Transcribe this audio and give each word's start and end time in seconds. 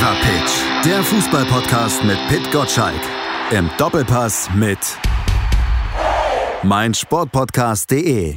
Fever 0.00 0.16
Pitch, 0.22 0.86
der 0.86 1.02
Fußballpodcast 1.02 2.04
mit 2.04 2.16
Pit 2.28 2.50
Gottschalk. 2.50 3.02
Im 3.50 3.68
Doppelpass 3.76 4.48
mit 4.54 4.78
meinsportpodcast.de. 6.62 8.36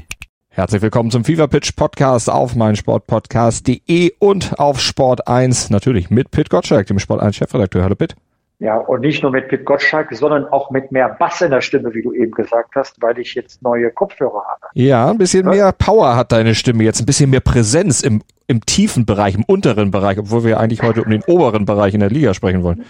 Herzlich 0.50 0.82
willkommen 0.82 1.10
zum 1.10 1.24
Fever 1.24 1.48
Pitch 1.48 1.74
Podcast 1.78 2.30
auf 2.30 2.56
meinsportpodcast.de 2.56 4.12
und 4.20 4.60
auf 4.60 4.82
Sport 4.82 5.30
1, 5.30 5.70
natürlich 5.70 6.10
mit 6.10 6.32
Pit 6.32 6.50
Gottschalk, 6.50 6.88
dem 6.88 7.00
Sport 7.00 7.22
1 7.22 7.38
Chefredakteur. 7.38 7.84
Hallo 7.86 7.96
Pit. 7.96 8.18
Ja, 8.64 8.78
und 8.78 9.02
nicht 9.02 9.22
nur 9.22 9.32
mit 9.34 9.50
Pit 9.50 9.66
Gottschalk, 9.66 10.08
sondern 10.14 10.46
auch 10.46 10.72
mit 10.72 10.90
mehr 10.90 11.10
Bass 11.20 11.42
in 11.42 11.52
der 11.52 11.60
Stimme, 11.60 11.94
wie 11.94 12.02
du 12.02 12.14
eben 12.14 12.32
gesagt 12.32 12.76
hast, 12.76 12.96
weil 13.02 13.20
ich 13.20 13.36
jetzt 13.36 13.62
neue 13.62 13.92
Kopfhörer 13.92 14.42
habe. 14.52 14.68
Ja, 14.74 15.10
ein 15.10 15.18
bisschen 15.18 15.44
ja? 15.48 15.52
mehr 15.52 15.72
Power 15.74 16.16
hat 16.16 16.32
deine 16.32 16.56
Stimme 16.56 16.86
jetzt, 16.86 17.02
ein 17.02 17.06
bisschen 17.06 17.30
mehr 17.30 17.42
Präsenz 17.42 18.02
im, 18.02 18.22
im 18.48 18.62
tiefen 18.62 19.06
Bereich, 19.06 19.36
im 19.36 19.44
unteren 19.44 19.92
Bereich, 19.92 20.18
obwohl 20.18 20.46
wir 20.46 20.62
eigentlich 20.62 20.82
heute 20.82 21.04
um 21.04 21.10
den 21.12 21.24
oberen 21.28 21.66
Bereich 21.66 21.94
in 21.94 22.00
der 22.00 22.10
Liga 22.10 22.34
sprechen 22.34 22.64
wollen. 22.64 22.86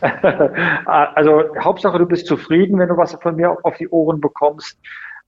also 0.86 1.42
Hauptsache, 1.58 1.98
du 1.98 2.06
bist 2.06 2.28
zufrieden, 2.28 2.78
wenn 2.78 2.88
du 2.88 2.96
was 2.96 3.18
von 3.20 3.34
mir 3.34 3.56
auf 3.64 3.76
die 3.78 3.88
Ohren 3.88 4.20
bekommst. 4.20 4.78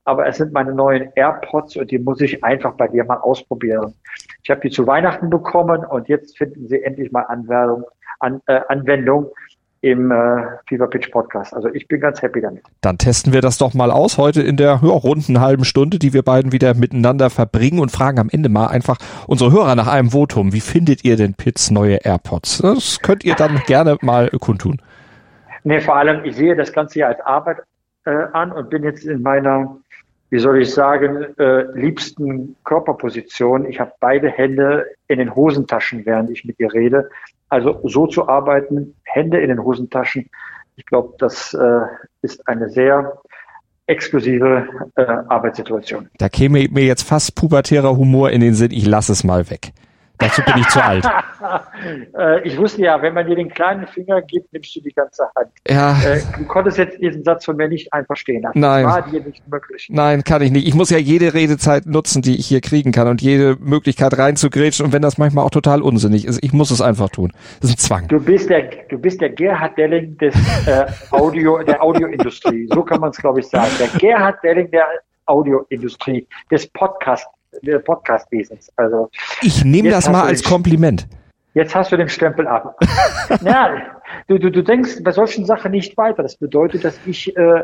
Aber 0.05 0.29
es 0.29 0.37
sind 0.37 0.53
meine 0.53 0.73
neuen 0.73 1.11
AirPods 1.17 1.77
und 1.77 1.91
die 1.91 1.99
muss 1.99 2.21
ich 2.21 2.45
einfach 2.45 2.75
bei 2.75 2.87
dir 2.87 3.03
mal 3.03 3.17
ausprobieren. 3.17 3.95
Ich 4.45 4.51
habe 4.51 4.61
die 4.61 4.71
zu 4.71 4.87
Weihnachten 4.87 5.29
bekommen 5.29 5.85
und 5.85 6.07
jetzt 6.07 6.39
finden 6.39 6.69
sie 6.69 6.85
endlich 6.85 7.11
mal 7.11 7.23
Anwendung. 7.23 7.85
An, 8.21 8.41
äh, 8.47 8.61
Anwendung 8.69 9.31
im 9.81 10.11
äh, 10.11 10.43
Fever 10.69 10.89
Pitch 10.89 11.11
Podcast. 11.11 11.55
Also 11.55 11.69
ich 11.69 11.87
bin 11.89 12.01
ganz 12.01 12.21
happy 12.23 12.41
damit. 12.41 12.63
Dann 12.81 12.99
testen 12.99 13.33
wir 13.33 13.41
das 13.41 13.59
doch 13.59 13.75
mal 13.75 13.91
aus 13.91 14.19
heute 14.19 14.43
in 14.43 14.57
der 14.57 14.81
ja, 14.83 14.89
runden 14.89 15.41
halben 15.41 15.65
Stunde, 15.65 15.99
die 15.99 16.13
wir 16.13 16.23
beiden 16.23 16.53
wieder 16.53 16.75
miteinander 16.75 17.31
verbringen 17.31 17.79
und 17.79 17.91
fragen 17.91 18.19
am 18.19 18.29
Ende 18.31 18.49
mal 18.49 18.67
einfach 18.67 18.99
unsere 19.27 19.53
Hörer 19.53 19.75
nach 19.75 19.87
einem 19.87 20.11
Votum. 20.11 20.53
Wie 20.53 20.61
findet 20.61 21.05
ihr 21.05 21.17
denn 21.17 21.35
Pits 21.35 21.71
neue 21.71 21.97
AirPods? 22.05 22.59
Das 22.59 23.01
könnt 23.01 23.25
ihr 23.25 23.35
dann 23.35 23.63
gerne 23.67 23.97
mal 24.03 24.31
kundtun. 24.31 24.81
Nee, 25.65 25.81
vor 25.81 25.97
allem, 25.97 26.25
ich 26.25 26.37
sehe 26.37 26.57
das 26.57 26.73
Ganze 26.73 27.01
ja 27.01 27.09
als 27.09 27.21
Arbeit 27.21 27.59
äh, 28.05 28.11
an 28.33 28.53
und 28.53 28.71
bin 28.71 28.83
jetzt 28.85 29.05
in 29.05 29.23
meiner, 29.23 29.77
wie 30.31 30.39
soll 30.39 30.63
ich 30.63 30.73
sagen, 30.73 31.27
äh, 31.39 31.63
liebsten 31.75 32.57
Körperposition. 32.65 33.67
Ich 33.67 33.81
habe 33.81 33.93
beide 34.01 34.29
Hände 34.29 34.87
in 35.09 35.19
den 35.19 35.35
Hosentaschen, 35.35 36.07
während 36.07 36.31
ich 36.31 36.45
mit 36.45 36.59
dir 36.59 36.73
rede. 36.73 37.11
Also 37.49 37.81
so 37.85 38.07
zu 38.07 38.29
arbeiten, 38.29 38.95
Hände 39.05 39.41
in 39.41 39.49
den 39.49 39.63
Hosentaschen, 39.63 40.29
ich 40.77 40.87
glaube, 40.87 41.15
das 41.19 41.55
äh, 41.55 41.81
ist 42.23 42.47
eine 42.47 42.69
sehr 42.71 43.21
exklusive 43.87 44.69
äh, 44.97 45.03
Arbeitssituation. 45.03 46.09
Da 46.19 46.29
käme 46.29 46.69
mir 46.69 46.85
jetzt 46.85 47.03
fast 47.03 47.35
pubertärer 47.35 47.97
Humor 47.97 48.31
in 48.31 48.41
den 48.41 48.55
Sinn, 48.55 48.71
ich 48.71 48.87
lasse 48.87 49.13
es 49.13 49.25
mal 49.25 49.51
weg. 49.51 49.73
Dazu 50.19 50.43
bin 50.43 50.59
ich 50.59 50.69
zu 50.69 50.85
alt. 50.85 51.09
Äh, 52.19 52.47
ich 52.47 52.59
wusste 52.59 52.83
ja, 52.83 53.01
wenn 53.01 53.15
man 53.15 53.27
dir 53.27 53.37
den 53.37 53.49
kleinen 53.49 53.87
Finger 53.87 54.21
gibt, 54.23 54.53
nimmst 54.53 54.75
du 54.75 54.81
die 54.81 54.93
ganze 54.93 55.23
Hand. 55.37 55.51
Ja. 55.69 55.97
Äh, 56.03 56.21
du 56.37 56.45
konntest 56.45 56.79
jetzt 56.79 57.01
diesen 57.01 57.23
Satz 57.23 57.45
von 57.45 57.57
mir 57.57 57.69
nicht 57.69 57.93
einfach 57.93 58.17
stehen 58.17 58.43
lassen. 58.43 58.59
Nein. 58.59 58.85
Das 58.85 58.93
war 58.93 59.03
dir 59.09 59.21
nicht 59.21 59.47
möglich. 59.49 59.87
Nein, 59.91 60.25
kann 60.25 60.43
ich 60.43 60.51
nicht. 60.51 60.67
Ich 60.67 60.75
muss 60.75 60.91
ja 60.91 60.99
jede 60.99 61.35
Redezeit 61.35 61.87
nutzen, 61.87 62.23
die 62.23 62.37
ich 62.37 62.47
hier 62.47 62.61
kriegen 62.61 62.91
kann 62.91 63.07
und 63.07 63.23
jede 63.23 63.57
Möglichkeit 63.61 64.19
reinzugrätschen 64.19 64.87
und 64.87 64.93
wenn 64.93 65.03
das 65.03 65.19
manchmal 65.19 65.45
auch 65.45 65.51
total 65.51 65.83
unsinnig 65.83 66.27
ist, 66.27 66.43
ich 66.43 66.53
muss 66.53 66.73
es 66.73 66.81
einfach 66.81 67.11
tun. 67.11 67.33
Das 67.61 67.71
ist 67.71 67.77
ein 67.77 67.79
Zwang. 67.79 68.09
Du 68.09 68.21
bist 68.21 68.51
der, 68.51 68.63
du 68.89 68.99
bist 68.99 69.21
der 69.21 69.31
Gerhard 69.31 69.79
Delling 69.79 70.17
des 70.19 70.35
äh, 70.67 70.87
Audio, 71.13 71.63
der 71.63 71.81
Audioindustrie. 71.83 72.69
So 72.73 72.83
kann 72.83 73.01
man 73.01 73.11
es, 73.11 73.19
glaube 73.19 73.41
ich, 73.41 73.47
sagen. 73.47 73.71
Der 73.79 73.89
Gerhard 74.01 74.43
Delling 74.43 74.71
der 74.71 74.87
Audioindustrie, 75.27 76.27
des 76.51 76.67
Podcasts 76.69 77.27
des 77.27 77.38
Podcastwesens. 77.85 78.71
Also 78.77 79.11
ich 79.43 79.65
nehme 79.65 79.91
das 79.91 80.09
mal 80.09 80.25
als 80.25 80.43
Kompliment. 80.43 81.07
Jetzt 81.55 81.75
hast 81.75 81.91
du 81.91 81.97
den 81.97 82.09
Stempel 82.09 82.47
ab. 82.47 82.79
ja, 83.45 83.71
du, 84.29 84.39
du, 84.39 84.51
du 84.51 84.63
denkst 84.63 85.03
bei 85.03 85.11
solchen 85.11 85.45
Sachen 85.45 85.73
nicht 85.73 85.97
weiter. 85.97 86.23
Das 86.23 86.37
bedeutet, 86.37 86.85
dass 86.85 86.99
ich 87.07 87.37
äh, 87.37 87.63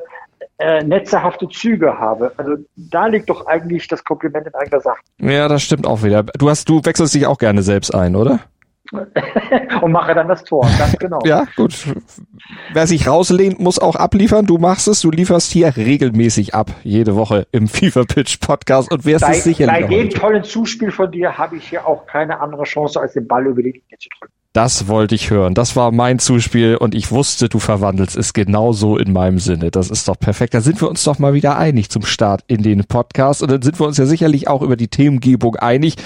äh, 0.58 0.82
netzerhafte 0.82 1.48
Züge 1.48 1.98
habe. 1.98 2.32
Also 2.36 2.56
da 2.76 3.06
liegt 3.06 3.28
doch 3.28 3.46
eigentlich 3.46 3.86
das 3.88 4.02
Kompliment 4.02 4.46
in 4.46 4.54
eigener 4.54 4.80
Sache. 4.80 4.98
Ja, 5.18 5.48
das 5.48 5.62
stimmt 5.62 5.86
auch 5.86 6.02
wieder. 6.02 6.22
Du 6.22 6.48
hast, 6.48 6.68
du 6.68 6.80
wechselst 6.84 7.14
dich 7.14 7.26
auch 7.26 7.38
gerne 7.38 7.62
selbst 7.62 7.94
ein, 7.94 8.16
oder? 8.16 8.40
und 9.82 9.92
mache 9.92 10.14
dann 10.14 10.28
das 10.28 10.44
Tor, 10.44 10.68
ganz 10.78 10.96
genau. 10.98 11.18
ja, 11.24 11.46
gut. 11.56 11.74
Wer 12.72 12.86
sich 12.86 13.06
rauslehnt, 13.06 13.58
muss 13.58 13.78
auch 13.78 13.96
abliefern. 13.96 14.46
Du 14.46 14.58
machst 14.58 14.88
es, 14.88 15.00
du 15.00 15.10
lieferst 15.10 15.52
hier 15.52 15.76
regelmäßig 15.76 16.54
ab, 16.54 16.70
jede 16.82 17.16
Woche 17.16 17.46
im 17.50 17.66
FIFA 17.68 18.04
Pitch 18.04 18.40
Podcast 18.40 18.92
und 18.92 19.04
wirst 19.04 19.24
bei, 19.24 19.36
es 19.36 19.44
sicherlich. 19.44 19.86
Bei 19.86 19.86
dem 19.86 20.10
tollen 20.10 20.44
Zuspiel 20.44 20.90
von 20.90 21.10
dir 21.10 21.38
habe 21.38 21.56
ich 21.56 21.68
hier 21.68 21.86
auch 21.86 22.06
keine 22.06 22.40
andere 22.40 22.64
Chance, 22.64 23.00
als 23.00 23.14
den 23.14 23.26
Ball 23.26 23.46
über 23.46 23.62
die 23.62 23.72
Linie 23.72 23.98
zu 23.98 24.08
drücken. 24.18 24.32
Das 24.52 24.86
wollte 24.86 25.16
ich 25.16 25.30
hören. 25.30 25.54
Das 25.54 25.74
war 25.74 25.90
mein 25.90 26.20
Zuspiel 26.20 26.76
und 26.76 26.94
ich 26.94 27.10
wusste, 27.10 27.48
du 27.48 27.58
verwandelst 27.58 28.16
es 28.16 28.32
genauso 28.32 28.96
in 28.96 29.12
meinem 29.12 29.40
Sinne. 29.40 29.72
Das 29.72 29.90
ist 29.90 30.06
doch 30.06 30.16
perfekt. 30.16 30.54
Da 30.54 30.60
sind 30.60 30.80
wir 30.80 30.88
uns 30.88 31.02
doch 31.02 31.18
mal 31.18 31.34
wieder 31.34 31.58
einig 31.58 31.90
zum 31.90 32.04
Start 32.04 32.44
in 32.46 32.62
den 32.62 32.84
Podcast 32.84 33.42
und 33.42 33.50
dann 33.50 33.62
sind 33.62 33.80
wir 33.80 33.86
uns 33.86 33.96
ja 33.96 34.06
sicherlich 34.06 34.46
auch 34.46 34.62
über 34.62 34.76
die 34.76 34.86
Themengebung 34.86 35.56
einig. 35.56 35.96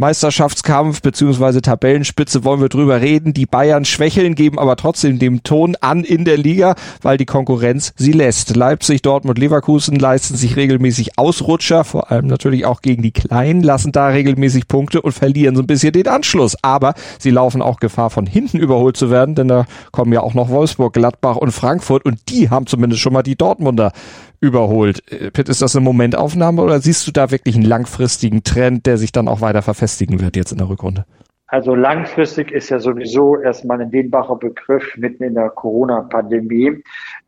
Meisterschaftskampf 0.00 1.02
beziehungsweise 1.02 1.60
Tabellenspitze 1.60 2.42
wollen 2.42 2.62
wir 2.62 2.70
drüber 2.70 3.02
reden. 3.02 3.34
Die 3.34 3.44
Bayern 3.44 3.84
schwächeln, 3.84 4.34
geben 4.34 4.58
aber 4.58 4.76
trotzdem 4.76 5.18
dem 5.18 5.42
Ton 5.42 5.76
an 5.80 6.04
in 6.04 6.24
der 6.24 6.38
Liga, 6.38 6.74
weil 7.02 7.18
die 7.18 7.26
Konkurrenz 7.26 7.92
sie 7.96 8.12
lässt. 8.12 8.56
Leipzig, 8.56 9.02
Dortmund, 9.02 9.38
Leverkusen 9.38 9.98
leisten 9.98 10.36
sich 10.36 10.56
regelmäßig 10.56 11.18
Ausrutscher, 11.18 11.84
vor 11.84 12.10
allem 12.10 12.26
natürlich 12.28 12.64
auch 12.64 12.80
gegen 12.80 13.02
die 13.02 13.12
Kleinen, 13.12 13.62
lassen 13.62 13.92
da 13.92 14.08
regelmäßig 14.08 14.68
Punkte 14.68 15.02
und 15.02 15.12
verlieren 15.12 15.54
so 15.54 15.62
ein 15.62 15.66
bisschen 15.66 15.92
den 15.92 16.08
Anschluss. 16.08 16.56
Aber 16.62 16.94
sie 17.18 17.30
laufen 17.30 17.60
auch 17.60 17.78
Gefahr, 17.78 18.08
von 18.08 18.24
hinten 18.24 18.58
überholt 18.58 18.96
zu 18.96 19.10
werden, 19.10 19.34
denn 19.34 19.48
da 19.48 19.66
kommen 19.92 20.14
ja 20.14 20.22
auch 20.22 20.32
noch 20.32 20.48
Wolfsburg, 20.48 20.94
Gladbach 20.94 21.36
und 21.36 21.52
Frankfurt 21.52 22.06
und 22.06 22.18
die 22.30 22.48
haben 22.48 22.66
zumindest 22.66 23.02
schon 23.02 23.12
mal 23.12 23.22
die 23.22 23.36
Dortmunder 23.36 23.92
überholt. 24.40 25.02
Äh, 25.12 25.30
Pitt, 25.30 25.48
ist 25.48 25.62
das 25.62 25.76
eine 25.76 25.84
Momentaufnahme 25.84 26.62
oder 26.62 26.80
siehst 26.80 27.06
du 27.06 27.12
da 27.12 27.30
wirklich 27.30 27.54
einen 27.54 27.64
langfristigen 27.64 28.42
Trend, 28.42 28.86
der 28.86 28.96
sich 28.96 29.12
dann 29.12 29.28
auch 29.28 29.40
weiter 29.40 29.62
verfestigen 29.62 30.20
wird 30.20 30.36
jetzt 30.36 30.52
in 30.52 30.58
der 30.58 30.68
Rückrunde? 30.68 31.04
Also 31.46 31.74
langfristig 31.74 32.52
ist 32.52 32.70
ja 32.70 32.78
sowieso 32.78 33.36
erstmal 33.36 33.80
ein 33.80 33.90
dehnbarer 33.90 34.36
Begriff 34.36 34.96
mitten 34.96 35.24
in 35.24 35.34
der 35.34 35.50
Corona-Pandemie. 35.50 36.82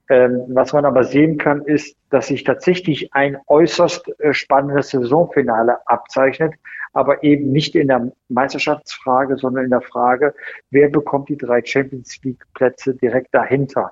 Ähm, 0.09 0.43
was 0.49 0.73
man 0.73 0.85
aber 0.85 1.03
sehen 1.03 1.39
kann, 1.39 1.63
ist, 1.63 1.97
dass 2.11 2.29
sich 2.29 2.45
tatsächlich 2.45 3.13
ein 3.15 3.37
äußerst 3.49 4.21
äh, 4.21 4.33
spannendes 4.33 4.91
Saisonfinale 4.91 5.79
abzeichnet, 5.87 6.55
aber 6.93 7.25
eben 7.25 7.51
nicht 7.51 7.75
in 7.75 7.89
der 7.89 8.13
Meisterschaftsfrage, 8.29 9.39
sondern 9.39 9.65
in 9.65 9.71
der 9.71 9.81
Frage, 9.81 10.35
wer 10.71 10.89
bekommt 10.89 11.29
die 11.29 11.37
drei 11.37 11.61
Champions 11.65 12.21
League 12.23 12.45
Plätze 12.55 12.95
direkt 12.95 13.35
dahinter. 13.35 13.91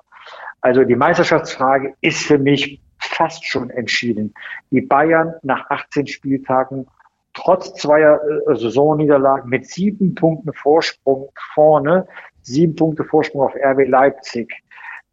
Also 0.61 0.83
die 0.83 0.95
Meisterschaftsfrage 0.95 1.95
ist 2.01 2.23
für 2.23 2.37
mich 2.37 2.79
fast 3.01 3.45
schon 3.45 3.69
entschieden. 3.69 4.33
Die 4.71 4.81
Bayern 4.81 5.35
nach 5.43 5.69
18 5.69 6.07
Spieltagen 6.07 6.87
trotz 7.33 7.73
zweier 7.73 8.19
äh, 8.23 8.55
Saisonniederlagen 8.55 9.49
mit 9.49 9.67
sieben 9.67 10.15
Punkten 10.15 10.53
Vorsprung 10.53 11.31
vorne, 11.53 12.07
sieben 12.41 12.75
Punkte 12.75 13.03
Vorsprung 13.03 13.41
auf 13.43 13.55
RB 13.55 13.87
Leipzig, 13.87 14.51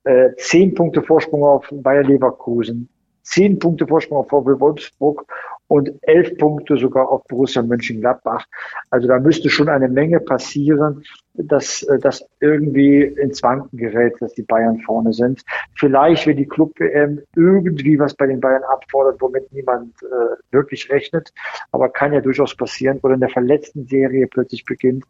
äh, 0.04 0.30
zehn 0.36 0.74
Punkte 0.74 1.02
Vorsprung 1.02 1.44
auf 1.44 1.68
Bayer 1.70 2.02
Leverkusen, 2.02 2.88
zehn 3.28 3.58
Punkte 3.58 3.86
Vorsprung 3.86 4.18
auf 4.18 4.28
VW 4.28 4.58
Wolfsburg 4.58 5.24
und 5.68 5.90
elf 6.02 6.36
Punkte 6.38 6.78
sogar 6.78 7.08
auf 7.10 7.24
Borussia 7.24 7.62
Mönchengladbach. 7.62 8.46
Also 8.90 9.06
da 9.06 9.18
müsste 9.18 9.50
schon 9.50 9.68
eine 9.68 9.88
Menge 9.88 10.18
passieren, 10.18 11.04
dass 11.34 11.82
äh, 11.82 11.98
das 11.98 12.24
irgendwie 12.40 13.02
ins 13.02 13.42
Wanken 13.42 13.76
gerät, 13.76 14.14
dass 14.20 14.32
die 14.32 14.42
Bayern 14.42 14.80
vorne 14.80 15.12
sind. 15.12 15.42
Vielleicht, 15.76 16.26
wenn 16.26 16.38
die 16.38 16.48
Club-WM 16.48 17.20
irgendwie 17.36 17.98
was 17.98 18.14
bei 18.14 18.26
den 18.26 18.40
Bayern 18.40 18.62
abfordert, 18.64 19.20
womit 19.20 19.52
niemand 19.52 19.94
äh, 20.02 20.36
wirklich 20.50 20.90
rechnet, 20.90 21.32
aber 21.70 21.90
kann 21.90 22.14
ja 22.14 22.22
durchaus 22.22 22.56
passieren, 22.56 22.98
oder 23.02 23.14
in 23.14 23.20
der 23.20 23.28
verletzten 23.28 23.86
Serie 23.86 24.26
plötzlich 24.26 24.64
beginnt, 24.64 25.04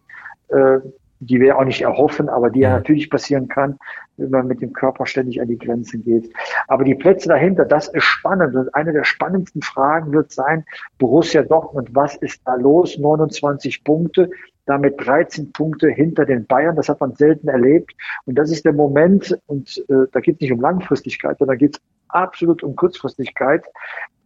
äh, 0.48 0.80
die 1.20 1.40
wir 1.40 1.58
auch 1.58 1.64
nicht 1.64 1.82
erhoffen, 1.82 2.28
aber 2.28 2.50
die 2.50 2.60
ja 2.60 2.70
natürlich 2.70 3.10
passieren 3.10 3.48
kann, 3.48 3.78
wenn 4.16 4.30
man 4.30 4.46
mit 4.46 4.62
dem 4.62 4.72
Körper 4.72 5.06
ständig 5.06 5.40
an 5.40 5.48
die 5.48 5.58
Grenzen 5.58 6.04
geht. 6.04 6.32
Aber 6.68 6.84
die 6.84 6.94
Plätze 6.94 7.28
dahinter, 7.28 7.64
das 7.64 7.88
ist 7.88 8.04
spannend. 8.04 8.54
Und 8.54 8.74
eine 8.74 8.92
der 8.92 9.04
spannendsten 9.04 9.62
Fragen 9.62 10.12
wird 10.12 10.30
sein, 10.30 10.64
Borussia 10.98 11.42
Dortmund, 11.42 11.90
was 11.92 12.16
ist 12.16 12.40
da 12.44 12.54
los? 12.54 12.98
29 12.98 13.84
Punkte, 13.84 14.30
damit 14.66 14.94
13 14.98 15.52
Punkte 15.52 15.88
hinter 15.88 16.24
den 16.24 16.46
Bayern. 16.46 16.76
Das 16.76 16.88
hat 16.88 17.00
man 17.00 17.14
selten 17.14 17.48
erlebt. 17.48 17.92
Und 18.26 18.36
das 18.36 18.50
ist 18.50 18.64
der 18.64 18.72
Moment, 18.72 19.36
und 19.46 19.78
äh, 19.88 20.06
da 20.12 20.20
geht 20.20 20.36
es 20.36 20.40
nicht 20.42 20.52
um 20.52 20.60
Langfristigkeit, 20.60 21.38
sondern 21.38 21.56
da 21.56 21.58
geht 21.58 21.76
es 21.76 21.82
absolut 22.08 22.62
um 22.62 22.76
Kurzfristigkeit. 22.76 23.64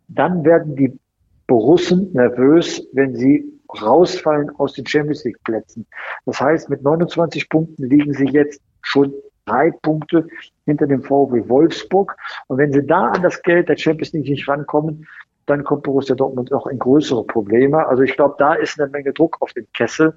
Dann 0.08 0.44
werden 0.44 0.76
die 0.76 0.98
Borussen 1.46 2.12
nervös, 2.12 2.86
wenn 2.92 3.14
sie 3.14 3.44
rausfallen 3.80 4.50
aus 4.58 4.74
den 4.74 4.86
Champions 4.86 5.24
League 5.24 5.42
Plätzen. 5.44 5.86
Das 6.26 6.40
heißt, 6.40 6.69
mit 6.69 6.82
29 6.82 7.48
Punkten 7.48 7.84
liegen 7.84 8.12
sie 8.12 8.26
jetzt 8.26 8.60
schon 8.82 9.14
drei 9.46 9.70
Punkte 9.70 10.26
hinter 10.66 10.86
dem 10.86 11.02
VW 11.02 11.48
Wolfsburg. 11.48 12.16
Und 12.48 12.58
wenn 12.58 12.72
sie 12.72 12.86
da 12.86 13.08
an 13.08 13.22
das 13.22 13.42
Geld 13.42 13.69
der 13.69 13.76
Champions 13.76 14.12
League 14.12 14.28
nicht 14.28 14.48
rankommen, 14.48 15.06
dann 15.46 15.64
kommt 15.64 15.82
Borussia 15.82 16.14
Dortmund 16.14 16.52
auch 16.52 16.66
in 16.66 16.78
größere 16.78 17.24
Probleme. 17.24 17.86
Also 17.86 18.02
ich 18.02 18.14
glaube, 18.14 18.36
da 18.38 18.54
ist 18.54 18.80
eine 18.80 18.90
Menge 18.90 19.12
Druck 19.12 19.36
auf 19.40 19.52
den 19.52 19.66
Kessel. 19.72 20.14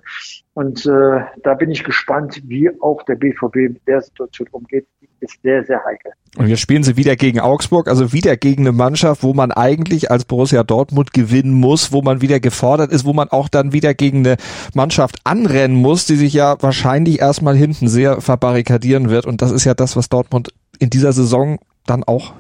Und 0.54 0.86
äh, 0.86 1.22
da 1.44 1.54
bin 1.56 1.72
ich 1.72 1.83
gespannt, 1.83 2.42
wie 2.45 2.69
auch 2.81 3.04
der 3.04 3.16
BVB 3.16 3.56
mit 3.56 3.88
der 3.88 4.01
Situation 4.01 4.48
umgeht. 4.51 4.88
Die 5.01 5.10
ist 5.19 5.42
sehr, 5.42 5.63
sehr 5.66 5.83
heikel. 5.83 6.12
Und 6.38 6.48
jetzt 6.48 6.60
spielen 6.60 6.83
sie 6.83 6.95
wieder 6.95 7.16
gegen 7.16 7.39
Augsburg, 7.39 7.88
also 7.88 8.13
wieder 8.13 8.38
gegen 8.38 8.63
eine 8.63 8.72
Mannschaft, 8.72 9.24
wo 9.24 9.33
man 9.33 9.51
eigentlich 9.51 10.12
als 10.12 10.25
Borussia 10.25 10.63
Dortmund 10.63 11.13
gewinnen 11.13 11.54
muss, 11.54 11.92
wo 11.92 12.01
man 12.01 12.21
wieder 12.21 12.39
gefordert 12.39 12.92
ist, 12.92 13.06
wo 13.06 13.13
man 13.13 13.30
auch 13.30 13.50
dann 13.50 13.74
wieder 13.74 13.94
gegen 13.94 14.19
eine 14.19 14.38
Mannschaft 14.74 15.18
anrennen 15.24 15.78
muss, 15.78 16.06
die 16.06 16.16
sich 16.16 16.33
ja 16.33 16.56
wahrscheinlich 16.62 17.19
erstmal 17.19 17.56
hinten 17.56 17.88
sehr 17.88 18.21
verbarrikadieren 18.21 19.10
wird. 19.10 19.25
Und 19.25 19.42
das 19.42 19.51
ist 19.51 19.66
ja 19.66 19.74
das, 19.74 19.95
was 19.95 20.10
Dortmund 20.10 20.54
in 20.80 20.89
dieser 20.89 21.13
Saison 21.13 21.60
dann 21.86 22.04
auch 22.04 22.33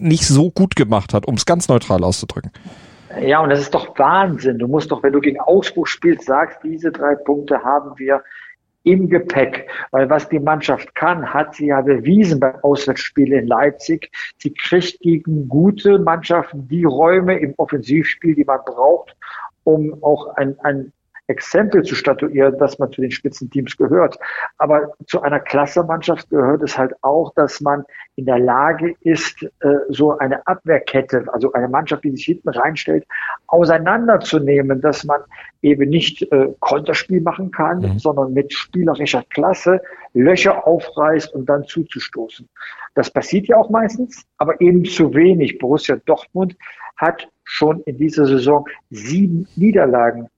nicht 0.00 0.26
so 0.26 0.50
gut 0.50 0.76
gemacht 0.76 1.14
hat, 1.14 1.26
um 1.26 1.34
es 1.34 1.46
ganz 1.46 1.68
neutral 1.68 2.04
auszudrücken. 2.04 2.50
Ja, 3.20 3.40
und 3.40 3.50
das 3.50 3.60
ist 3.60 3.74
doch 3.74 3.98
Wahnsinn. 3.98 4.58
Du 4.58 4.68
musst 4.68 4.90
doch, 4.90 5.02
wenn 5.02 5.12
du 5.12 5.20
gegen 5.20 5.38
Augsburg 5.40 5.88
spielst, 5.88 6.26
sagst, 6.26 6.58
diese 6.64 6.90
drei 6.90 7.14
Punkte 7.14 7.62
haben 7.62 7.98
wir 7.98 8.22
im 8.84 9.08
Gepäck. 9.08 9.68
Weil 9.90 10.08
was 10.10 10.28
die 10.28 10.40
Mannschaft 10.40 10.94
kann, 10.94 11.32
hat 11.32 11.54
sie 11.54 11.66
ja 11.66 11.80
bewiesen 11.80 12.40
beim 12.40 12.56
Auswärtsspiel 12.62 13.32
in 13.32 13.46
Leipzig. 13.46 14.10
Sie 14.38 14.52
kriegt 14.52 15.00
gegen 15.00 15.48
gute 15.48 15.98
Mannschaften 15.98 16.66
die 16.68 16.84
Räume 16.84 17.38
im 17.38 17.54
Offensivspiel, 17.58 18.34
die 18.34 18.44
man 18.44 18.60
braucht, 18.64 19.14
um 19.64 20.02
auch 20.02 20.34
ein, 20.36 20.58
ein 20.60 20.92
Exempel 21.32 21.82
zu 21.82 21.94
statuieren, 21.94 22.58
dass 22.58 22.78
man 22.78 22.92
zu 22.92 23.00
den 23.00 23.10
Spitzenteams 23.10 23.76
gehört. 23.76 24.18
Aber 24.58 24.92
zu 25.06 25.22
einer 25.22 25.40
Klassemannschaft 25.40 26.30
gehört 26.30 26.62
es 26.62 26.78
halt 26.78 26.92
auch, 27.02 27.32
dass 27.34 27.60
man 27.60 27.84
in 28.16 28.26
der 28.26 28.38
Lage 28.38 28.94
ist, 29.00 29.42
äh, 29.42 29.74
so 29.88 30.18
eine 30.18 30.46
Abwehrkette, 30.46 31.24
also 31.32 31.52
eine 31.52 31.68
Mannschaft, 31.68 32.04
die 32.04 32.10
sich 32.10 32.24
hinten 32.24 32.50
reinstellt, 32.50 33.04
auseinanderzunehmen, 33.46 34.80
dass 34.80 35.04
man 35.04 35.20
eben 35.62 35.88
nicht 35.88 36.22
äh, 36.30 36.54
Konterspiel 36.60 37.20
machen 37.20 37.50
kann, 37.50 37.78
mhm. 37.80 37.98
sondern 37.98 38.32
mit 38.32 38.52
spielerischer 38.52 39.24
Klasse 39.30 39.80
Löcher 40.14 40.66
aufreißt 40.66 41.34
und 41.34 41.46
dann 41.46 41.64
zuzustoßen. 41.64 42.48
Das 42.94 43.10
passiert 43.10 43.46
ja 43.46 43.56
auch 43.56 43.70
meistens, 43.70 44.24
aber 44.36 44.60
eben 44.60 44.84
zu 44.84 45.14
wenig. 45.14 45.58
Borussia 45.58 45.96
Dortmund 46.04 46.56
hat 46.96 47.28
schon 47.44 47.80
in 47.82 47.96
dieser 47.96 48.26
Saison 48.26 48.66
sieben 48.90 49.48
Niederlagen 49.56 50.28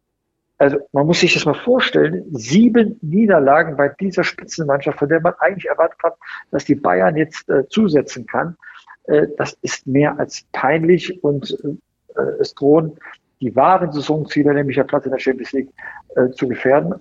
also 0.65 0.79
man 0.93 1.07
muss 1.07 1.21
sich 1.21 1.35
das 1.35 1.45
mal 1.45 1.53
vorstellen, 1.53 2.25
sieben 2.33 2.99
Niederlagen 3.03 3.77
bei 3.77 3.91
dieser 4.01 4.25
Spitzenmannschaft, 4.25 4.99
von 4.99 5.11
der 5.11 5.21
man 5.21 5.35
eigentlich 5.41 5.67
erwartet 5.67 5.99
hat, 6.03 6.17
dass 6.53 6.65
die 6.65 6.75
Bayern 6.75 7.17
jetzt 7.17 7.47
äh, 7.51 7.69
zusetzen 7.69 8.25
kann. 8.25 8.57
Äh, 9.05 9.27
das 9.37 9.59
ist 9.61 9.87
mehr 9.87 10.19
als 10.19 10.47
peinlich 10.53 11.23
und 11.23 11.55
äh, 12.17 12.21
es 12.41 12.55
drohen 12.55 12.99
die 13.43 13.55
wahren 13.55 13.93
Saisonziele, 13.93 14.55
nämlich 14.55 14.77
der 14.77 14.85
Platz 14.85 15.05
in 15.05 15.11
der 15.11 15.19
Champions 15.19 15.53
League, 15.53 15.69
äh, 16.17 16.31
zu 16.31 16.49
gefährden. 16.49 16.95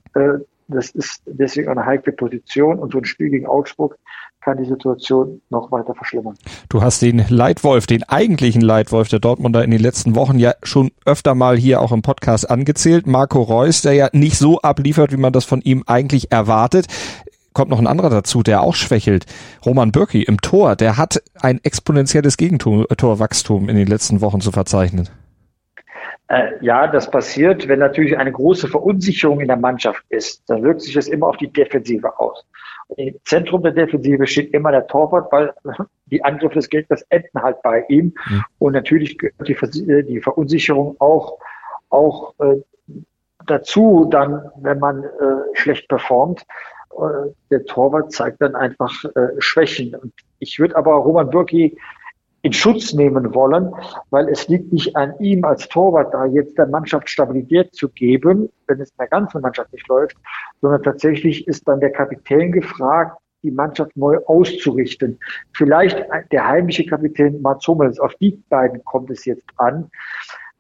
Das 0.68 0.90
ist 0.92 1.22
deswegen 1.26 1.70
eine 1.70 1.86
heikle 1.86 2.14
Position 2.14 2.80
und 2.80 2.92
so 2.92 3.00
ein 3.00 3.06
Spiel 3.06 3.30
gegen 3.30 3.48
Augsburg 3.48 3.98
kann 4.44 4.58
die 4.58 4.66
Situation 4.66 5.42
noch 5.50 5.72
weiter 5.72 5.96
verschlimmern. 5.96 6.36
Du 6.68 6.82
hast 6.82 7.02
den 7.02 7.24
Leitwolf, 7.30 7.88
den 7.88 8.04
eigentlichen 8.04 8.62
Leitwolf 8.62 9.08
der 9.08 9.20
Dortmunder 9.20 9.64
in 9.64 9.72
den 9.72 9.80
letzten 9.80 10.16
Wochen 10.16 10.38
ja 10.38 10.54
schon 10.64 10.92
öfter 11.06 11.34
mal 11.34 11.58
hier 11.58 11.82
auch 11.82 11.94
im 11.94 12.02
Podcast 12.02 12.50
angezählt. 12.50 13.08
Marco 13.08 13.42
Reus, 13.42 13.82
der 13.82 13.94
ja 13.94 14.10
nicht 14.12 14.38
so 14.38 14.60
abliefert, 14.60 15.14
wie 15.14 15.18
man 15.18 15.34
das 15.34 15.46
von 15.46 15.62
ihm 15.62 15.84
eigentlich 15.88 16.32
erwartet 16.32 16.88
kommt 17.54 17.70
noch 17.70 17.80
ein 17.80 17.88
anderer 17.88 18.10
dazu, 18.10 18.42
der 18.44 18.62
auch 18.62 18.74
schwächelt. 18.74 19.26
Roman 19.64 19.92
Bürki 19.92 20.24
im 20.24 20.42
Tor, 20.42 20.76
der 20.76 20.98
hat 20.98 21.22
ein 21.40 21.60
exponentielles 21.64 22.38
Gegentorwachstum 22.38 23.70
in 23.70 23.76
den 23.76 23.88
letzten 23.88 24.22
Wochen 24.22 24.42
zu 24.42 24.52
verzeichnen. 24.52 25.08
Äh, 26.28 26.54
ja, 26.62 26.88
das 26.88 27.12
passiert, 27.12 27.68
wenn 27.68 27.80
natürlich 27.80 28.18
eine 28.18 28.32
große 28.32 28.68
Verunsicherung 28.68 29.42
in 29.42 29.48
der 29.48 29.58
Mannschaft 29.58 30.04
ist. 30.10 30.44
Dann 30.50 30.64
wirkt 30.64 30.82
sich 30.82 30.94
das 30.94 31.08
immer 31.08 31.28
auf 31.28 31.38
die 31.38 31.52
Defensive 31.52 32.20
aus. 32.20 32.46
Im 32.98 33.16
Zentrum 33.26 33.64
der 33.64 33.72
Defensive 33.72 34.26
steht 34.28 34.54
immer 34.54 34.72
der 34.72 34.88
Torwart, 34.88 35.32
weil 35.32 35.54
die 36.06 36.24
Angriffe 36.24 36.56
des 36.56 36.70
Gegners 36.70 37.02
enden 37.10 37.42
halt 37.42 37.62
bei 37.62 37.84
ihm. 37.90 38.14
Mhm. 38.30 38.44
Und 38.60 38.74
natürlich 38.74 39.18
gehört 39.18 39.48
die, 39.48 39.90
äh, 39.90 40.04
die 40.04 40.22
Verunsicherung 40.22 40.96
auch, 41.00 41.40
auch 41.90 42.34
äh, 42.40 42.62
dazu, 43.46 44.08
dann, 44.10 44.50
wenn 44.58 44.80
man 44.80 45.04
äh, 45.04 45.08
schlecht 45.54 45.88
performt. 45.90 46.46
Äh, 46.92 47.32
der 47.52 47.66
Torwart 47.66 48.12
zeigt 48.12 48.42
dann 48.42 48.56
einfach 48.56 49.04
äh, 49.16 49.30
Schwächen. 49.40 49.96
Und 49.96 50.14
ich 50.40 50.60
würde 50.60 50.76
aber 50.76 50.94
Roman 50.94 51.30
Bürki 51.30 51.78
in 52.44 52.52
Schutz 52.52 52.94
nehmen 52.94 53.34
wollen, 53.34 53.74
weil 54.10 54.28
es 54.28 54.48
liegt 54.50 54.72
nicht 54.74 54.96
an 54.96 55.14
ihm 55.20 55.46
als 55.46 55.68
Torwart 55.70 56.14
da, 56.14 56.26
jetzt 56.26 56.58
der 56.58 56.68
Mannschaft 56.68 57.10
Stabilität 57.10 57.74
zu 57.74 57.88
geben, 57.90 58.50
wenn 58.68 58.82
es 58.82 58.90
in 58.92 58.98
der 59.00 59.08
ganzen 59.08 59.42
Mannschaft 59.42 59.72
nicht 59.72 59.88
läuft, 59.88 60.18
sondern 60.62 60.84
tatsächlich 60.84 61.48
ist 61.48 61.68
dann 61.68 61.80
der 61.80 61.92
Kapitän 61.92 62.52
gefragt, 62.52 63.18
die 63.44 63.52
Mannschaft 63.52 63.96
neu 63.96 64.18
auszurichten. 64.26 65.20
Vielleicht 65.54 66.06
der 66.32 66.48
heimische 66.48 66.86
Kapitän 66.86 67.42
Mats 67.42 67.68
Hummels, 67.68 68.00
auf 68.00 68.14
die 68.16 68.44
beiden 68.50 68.84
kommt 68.84 69.10
es 69.10 69.24
jetzt 69.26 69.48
an. 69.58 69.90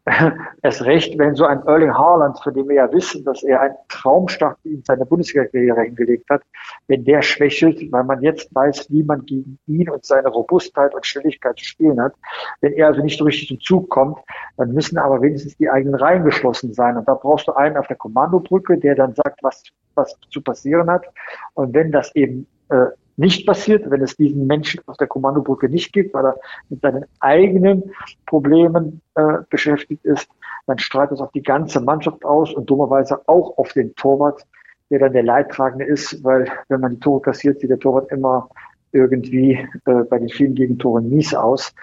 Es 0.61 0.83
recht, 0.83 1.17
wenn 1.17 1.35
so 1.35 1.45
ein 1.45 1.65
Erling 1.65 1.94
Haaland, 1.94 2.39
von 2.41 2.53
dem 2.53 2.67
wir 2.67 2.75
ja 2.75 2.91
wissen, 2.91 3.23
dass 3.23 3.44
er 3.44 3.61
einen 3.61 3.75
Traumstart 3.89 4.57
in 4.63 4.83
seiner 4.83 5.05
Bundesliga-Karriere 5.05 5.83
hingelegt 5.83 6.29
hat, 6.29 6.41
wenn 6.88 7.05
der 7.05 7.21
schwächelt, 7.21 7.91
weil 7.91 8.03
man 8.03 8.21
jetzt 8.21 8.53
weiß, 8.53 8.91
wie 8.91 9.03
man 9.03 9.25
gegen 9.25 9.59
ihn 9.67 9.89
und 9.89 10.05
seine 10.05 10.27
Robustheit 10.27 10.94
und 10.94 11.05
Schnelligkeit 11.05 11.57
zu 11.57 11.65
spielen 11.65 12.01
hat. 12.01 12.13
Wenn 12.61 12.73
er 12.73 12.88
also 12.88 13.01
nicht 13.01 13.17
so 13.17 13.23
richtig 13.23 13.47
zum 13.47 13.59
Zug 13.61 13.89
kommt, 13.89 14.17
dann 14.57 14.73
müssen 14.73 14.97
aber 14.97 15.21
wenigstens 15.21 15.57
die 15.57 15.69
eigenen 15.69 15.95
Reihen 15.95 16.25
geschlossen 16.25 16.73
sein. 16.73 16.97
Und 16.97 17.07
da 17.07 17.13
brauchst 17.13 17.47
du 17.47 17.53
einen 17.53 17.77
auf 17.77 17.88
der 17.88 17.97
Kommandobrücke, 17.97 18.77
der 18.77 18.95
dann 18.95 19.15
sagt, 19.15 19.41
was, 19.41 19.63
was 19.95 20.17
zu 20.29 20.41
passieren 20.41 20.89
hat. 20.89 21.05
Und 21.53 21.73
wenn 21.73 21.91
das 21.91 22.13
eben 22.15 22.47
äh, 22.69 22.88
nicht 23.18 23.45
passiert, 23.45 23.89
wenn 23.89 24.01
es 24.01 24.15
diesen 24.15 24.48
Menschen 24.48 24.81
auf 24.88 24.98
der 24.98 25.07
Kommandobrücke 25.07 25.69
nicht 25.69 25.94
gibt, 25.94 26.13
weil 26.13 26.25
er 26.25 26.39
mit 26.69 26.81
seinen 26.81 27.06
eigenen 27.19 27.92
Problemen 28.25 29.01
äh, 29.15 29.39
beschäftigt 29.50 30.04
ist, 30.06 30.27
dann 30.65 30.80
strahlt 30.80 31.12
es 31.12 31.19
auf 31.19 31.31
die 31.31 31.44
ganze 31.44 31.81
Mannschaft 31.81 32.24
aus 32.25 32.54
und 32.54 32.69
dummerweise 32.69 33.21
auch 33.27 33.57
auf 33.57 33.74
den 33.74 33.95
Torwart, 33.95 34.45
der 34.89 35.00
dann 35.00 35.13
der 35.13 35.24
Leidtragende 35.24 35.86
ist, 35.86 36.24
weil 36.24 36.50
wenn 36.69 36.81
man 36.81 36.92
die 36.92 37.00
Tore 37.00 37.21
kassiert, 37.21 37.60
sieht 37.60 37.69
der 37.69 37.80
Torwart 37.80 38.12
immer 38.12 38.50
irgendwie 38.92 39.54
äh, 39.86 40.04
bei 40.10 40.19
den 40.19 40.30
vielen 40.30 40.56
Gegentoren 40.56 41.10
mies 41.10 41.33
aus. 41.33 41.74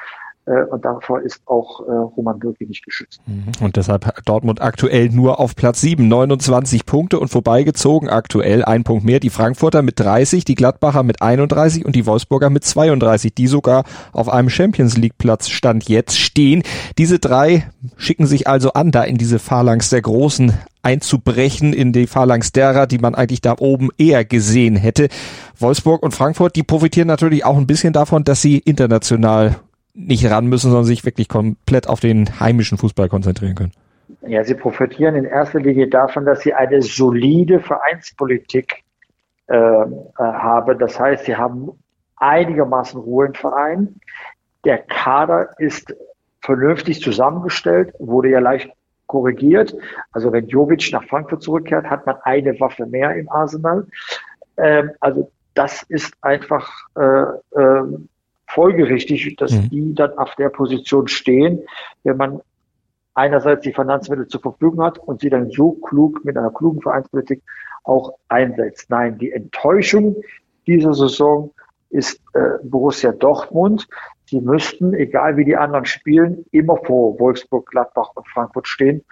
Äh, 0.50 0.64
und 0.64 0.84
davor 0.84 1.20
ist 1.20 1.40
auch 1.46 1.80
äh, 1.86 1.92
Roman 1.92 2.38
Bürki 2.38 2.66
nicht 2.66 2.84
geschützt. 2.84 3.20
Mhm. 3.26 3.64
Und 3.64 3.76
deshalb 3.76 4.12
Dortmund 4.24 4.60
aktuell 4.60 5.08
nur 5.08 5.38
auf 5.38 5.54
Platz 5.54 5.80
7, 5.80 6.06
29 6.08 6.86
Punkte 6.86 7.20
und 7.20 7.28
vorbeigezogen 7.28 8.08
aktuell 8.08 8.64
ein 8.64 8.82
Punkt 8.82 9.04
mehr. 9.04 9.20
Die 9.20 9.30
Frankfurter 9.30 9.82
mit 9.82 10.00
30, 10.00 10.44
die 10.44 10.56
Gladbacher 10.56 11.02
mit 11.02 11.22
31 11.22 11.84
und 11.84 11.94
die 11.94 12.06
Wolfsburger 12.06 12.50
mit 12.50 12.64
32, 12.64 13.32
die 13.32 13.46
sogar 13.46 13.84
auf 14.12 14.28
einem 14.28 14.50
Champions 14.50 14.96
League 14.96 15.18
Platz 15.18 15.48
Stand 15.48 15.88
jetzt 15.88 16.18
stehen. 16.18 16.62
Diese 16.98 17.18
drei 17.18 17.70
schicken 17.96 18.26
sich 18.26 18.48
also 18.48 18.72
an, 18.72 18.90
da 18.90 19.04
in 19.04 19.18
diese 19.18 19.38
Phalanx 19.38 19.90
der 19.90 20.02
Großen 20.02 20.52
einzubrechen 20.82 21.74
in 21.74 21.92
die 21.92 22.06
Phalanx 22.06 22.52
derer, 22.52 22.86
die 22.86 22.98
man 22.98 23.14
eigentlich 23.14 23.42
da 23.42 23.56
oben 23.58 23.90
eher 23.98 24.24
gesehen 24.24 24.76
hätte. 24.76 25.08
Wolfsburg 25.58 26.02
und 26.02 26.12
Frankfurt, 26.12 26.56
die 26.56 26.62
profitieren 26.62 27.06
natürlich 27.06 27.44
auch 27.44 27.58
ein 27.58 27.66
bisschen 27.66 27.92
davon, 27.92 28.24
dass 28.24 28.40
sie 28.40 28.58
international 28.58 29.56
nicht 29.94 30.30
ran 30.30 30.46
müssen, 30.46 30.70
sondern 30.70 30.84
sich 30.84 31.04
wirklich 31.04 31.28
komplett 31.28 31.88
auf 31.88 32.00
den 32.00 32.40
heimischen 32.40 32.78
Fußball 32.78 33.08
konzentrieren 33.08 33.54
können. 33.54 33.72
Ja, 34.22 34.44
sie 34.44 34.54
profitieren 34.54 35.14
in 35.14 35.24
erster 35.24 35.60
Linie 35.60 35.88
davon, 35.88 36.24
dass 36.24 36.40
sie 36.40 36.52
eine 36.52 36.82
solide 36.82 37.60
Vereinspolitik 37.60 38.82
äh, 39.48 39.54
äh, 39.56 39.86
haben. 40.18 40.78
Das 40.78 40.98
heißt, 40.98 41.24
sie 41.24 41.36
haben 41.36 41.70
einigermaßen 42.16 43.00
Ruhe 43.00 43.26
im 43.26 43.34
Verein. 43.34 44.00
Der 44.64 44.78
Kader 44.78 45.50
ist 45.58 45.94
vernünftig 46.42 47.00
zusammengestellt, 47.00 47.92
wurde 47.98 48.30
ja 48.30 48.40
leicht 48.40 48.70
korrigiert. 49.06 49.74
Also 50.12 50.32
wenn 50.32 50.46
Jovic 50.46 50.92
nach 50.92 51.04
Frankfurt 51.04 51.42
zurückkehrt, 51.42 51.86
hat 51.86 52.06
man 52.06 52.16
eine 52.22 52.58
Waffe 52.60 52.86
mehr 52.86 53.14
im 53.16 53.28
Arsenal. 53.28 53.86
Ähm, 54.56 54.92
also 55.00 55.30
das 55.54 55.82
ist 55.84 56.14
einfach 56.20 56.70
äh, 56.94 57.00
äh, 57.58 57.82
folgerichtig, 58.54 59.36
dass 59.36 59.52
mhm. 59.52 59.70
die 59.70 59.94
dann 59.94 60.16
auf 60.18 60.34
der 60.36 60.48
Position 60.48 61.08
stehen, 61.08 61.60
wenn 62.04 62.16
man 62.16 62.40
einerseits 63.14 63.62
die 63.62 63.72
Finanzmittel 63.72 64.26
zur 64.28 64.40
Verfügung 64.40 64.82
hat 64.82 64.98
und 64.98 65.20
sie 65.20 65.30
dann 65.30 65.50
so 65.50 65.72
klug 65.72 66.24
mit 66.24 66.36
einer 66.36 66.50
klugen 66.50 66.80
Vereinspolitik 66.80 67.42
auch 67.84 68.12
einsetzt. 68.28 68.88
Nein, 68.90 69.18
die 69.18 69.32
Enttäuschung 69.32 70.16
dieser 70.66 70.94
Saison 70.94 71.52
ist 71.90 72.20
äh, 72.34 72.58
Borussia 72.62 73.12
Dortmund. 73.12 73.88
Sie 74.26 74.40
müssten, 74.40 74.94
egal 74.94 75.36
wie 75.36 75.44
die 75.44 75.56
anderen 75.56 75.86
spielen, 75.86 76.44
immer 76.52 76.76
vor 76.84 77.18
Wolfsburg, 77.18 77.68
Gladbach 77.70 78.10
und 78.14 78.28
Frankfurt 78.28 78.68
stehen. 78.68 79.04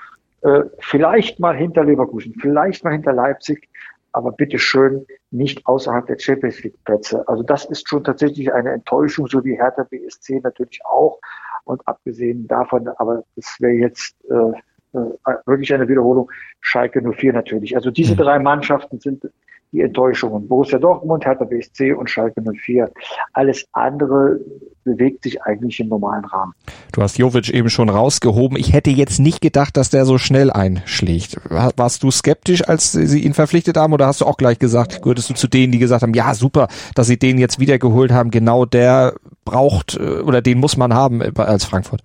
Äh, 0.43 0.63
vielleicht 0.79 1.41
mal 1.41 1.57
hinter 1.57 1.85
Leverkusen, 1.85 2.35
vielleicht 2.41 2.85
mal 2.85 2.93
hinter 2.93 3.13
Leipzig, 3.13 3.69
aber 4.13 4.33
bitteschön 4.33 5.07
nicht 5.31 5.67
außerhalb 5.67 6.07
der 6.07 6.19
Champions 6.19 6.63
League 6.63 6.83
Plätze. 6.85 7.27
Also 7.29 7.43
das 7.43 7.65
ist 7.67 7.89
schon 7.89 8.05
tatsächlich 8.05 8.53
eine 8.53 8.73
Enttäuschung, 8.73 9.27
so 9.27 9.45
wie 9.45 9.57
Hertha 9.57 9.85
BSC 9.85 10.41
natürlich 10.43 10.81
auch. 10.85 11.19
Und 11.65 11.87
abgesehen 11.87 12.47
davon, 12.47 12.89
aber 12.97 13.25
das 13.37 13.57
wäre 13.59 13.75
jetzt 13.75 14.17
äh, 14.31 14.99
äh, 14.99 15.35
wirklich 15.45 15.73
eine 15.75 15.87
Wiederholung, 15.87 16.31
Schalke 16.61 17.03
04 17.03 17.35
natürlich. 17.35 17.77
Also 17.77 17.91
diese 17.91 18.15
mhm. 18.15 18.19
drei 18.19 18.39
Mannschaften 18.39 18.99
sind 19.01 19.29
die 19.73 19.81
Enttäuschungen. 19.81 20.49
Borussia 20.49 20.79
Dortmund, 20.79 21.25
Hertha 21.25 21.45
BSC 21.45 21.93
und 21.93 22.09
Schalke 22.09 22.43
04. 22.43 22.91
Alles 23.33 23.67
andere 23.73 24.41
bewegt 24.85 25.25
sich 25.25 25.43
eigentlich 25.43 25.81
im 25.81 25.89
normalen 25.89 26.25
Rahmen. 26.25 26.55
Du 26.93 27.03
hast 27.03 27.19
Jovic 27.19 27.51
eben 27.51 27.69
schon 27.69 27.91
rausgehoben. 27.91 28.57
Ich 28.57 28.73
hätte 28.73 28.91
jetzt 28.91 29.19
nicht 29.19 29.41
gedacht, 29.41 29.77
dass 29.77 29.91
der 29.91 30.05
so 30.05 30.17
schnell 30.17 30.51
einschlägt. 30.51 31.39
Warst 31.51 32.03
du 32.03 32.11
skeptisch, 32.11 32.67
als 32.67 32.93
sie 32.93 33.21
ihn 33.21 33.35
verpflichtet 33.35 33.77
haben 33.77 33.93
oder 33.93 34.07
hast 34.07 34.23
du 34.23 34.25
auch 34.25 34.37
gleich 34.37 34.59
gesagt, 34.59 35.03
gehörtest 35.03 35.31
du 35.31 35.35
zu 35.35 35.49
denen, 35.49 35.73
die 35.73 35.79
gesagt 35.79 36.03
haben, 36.03 36.15
ja 36.15 36.35
super, 36.35 36.69
dass 36.95 37.07
sie 37.07 37.19
den 37.19 37.39
jetzt 37.39 37.59
wiedergeholt 37.59 38.13
haben, 38.13 38.31
genau 38.31 38.65
der 38.65 39.15
braucht 39.45 39.97
äh, 39.97 40.21
oder 40.21 40.41
den 40.41 40.59
muss 40.59 40.77
man 40.77 40.95
haben 40.95 41.23
als 41.37 41.65
Frankfurt? 41.65 42.03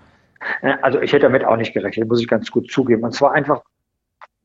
Also 0.82 1.00
ich 1.00 1.14
hätte 1.14 1.24
damit 1.24 1.46
auch 1.46 1.56
nicht 1.56 1.74
gerechnet, 1.74 2.10
muss 2.10 2.22
ich 2.22 2.28
ganz 2.28 2.52
gut 2.52 2.70
zugeben. 2.70 3.04
Und 3.04 3.14
zwar 3.14 3.32
einfach 3.32 3.62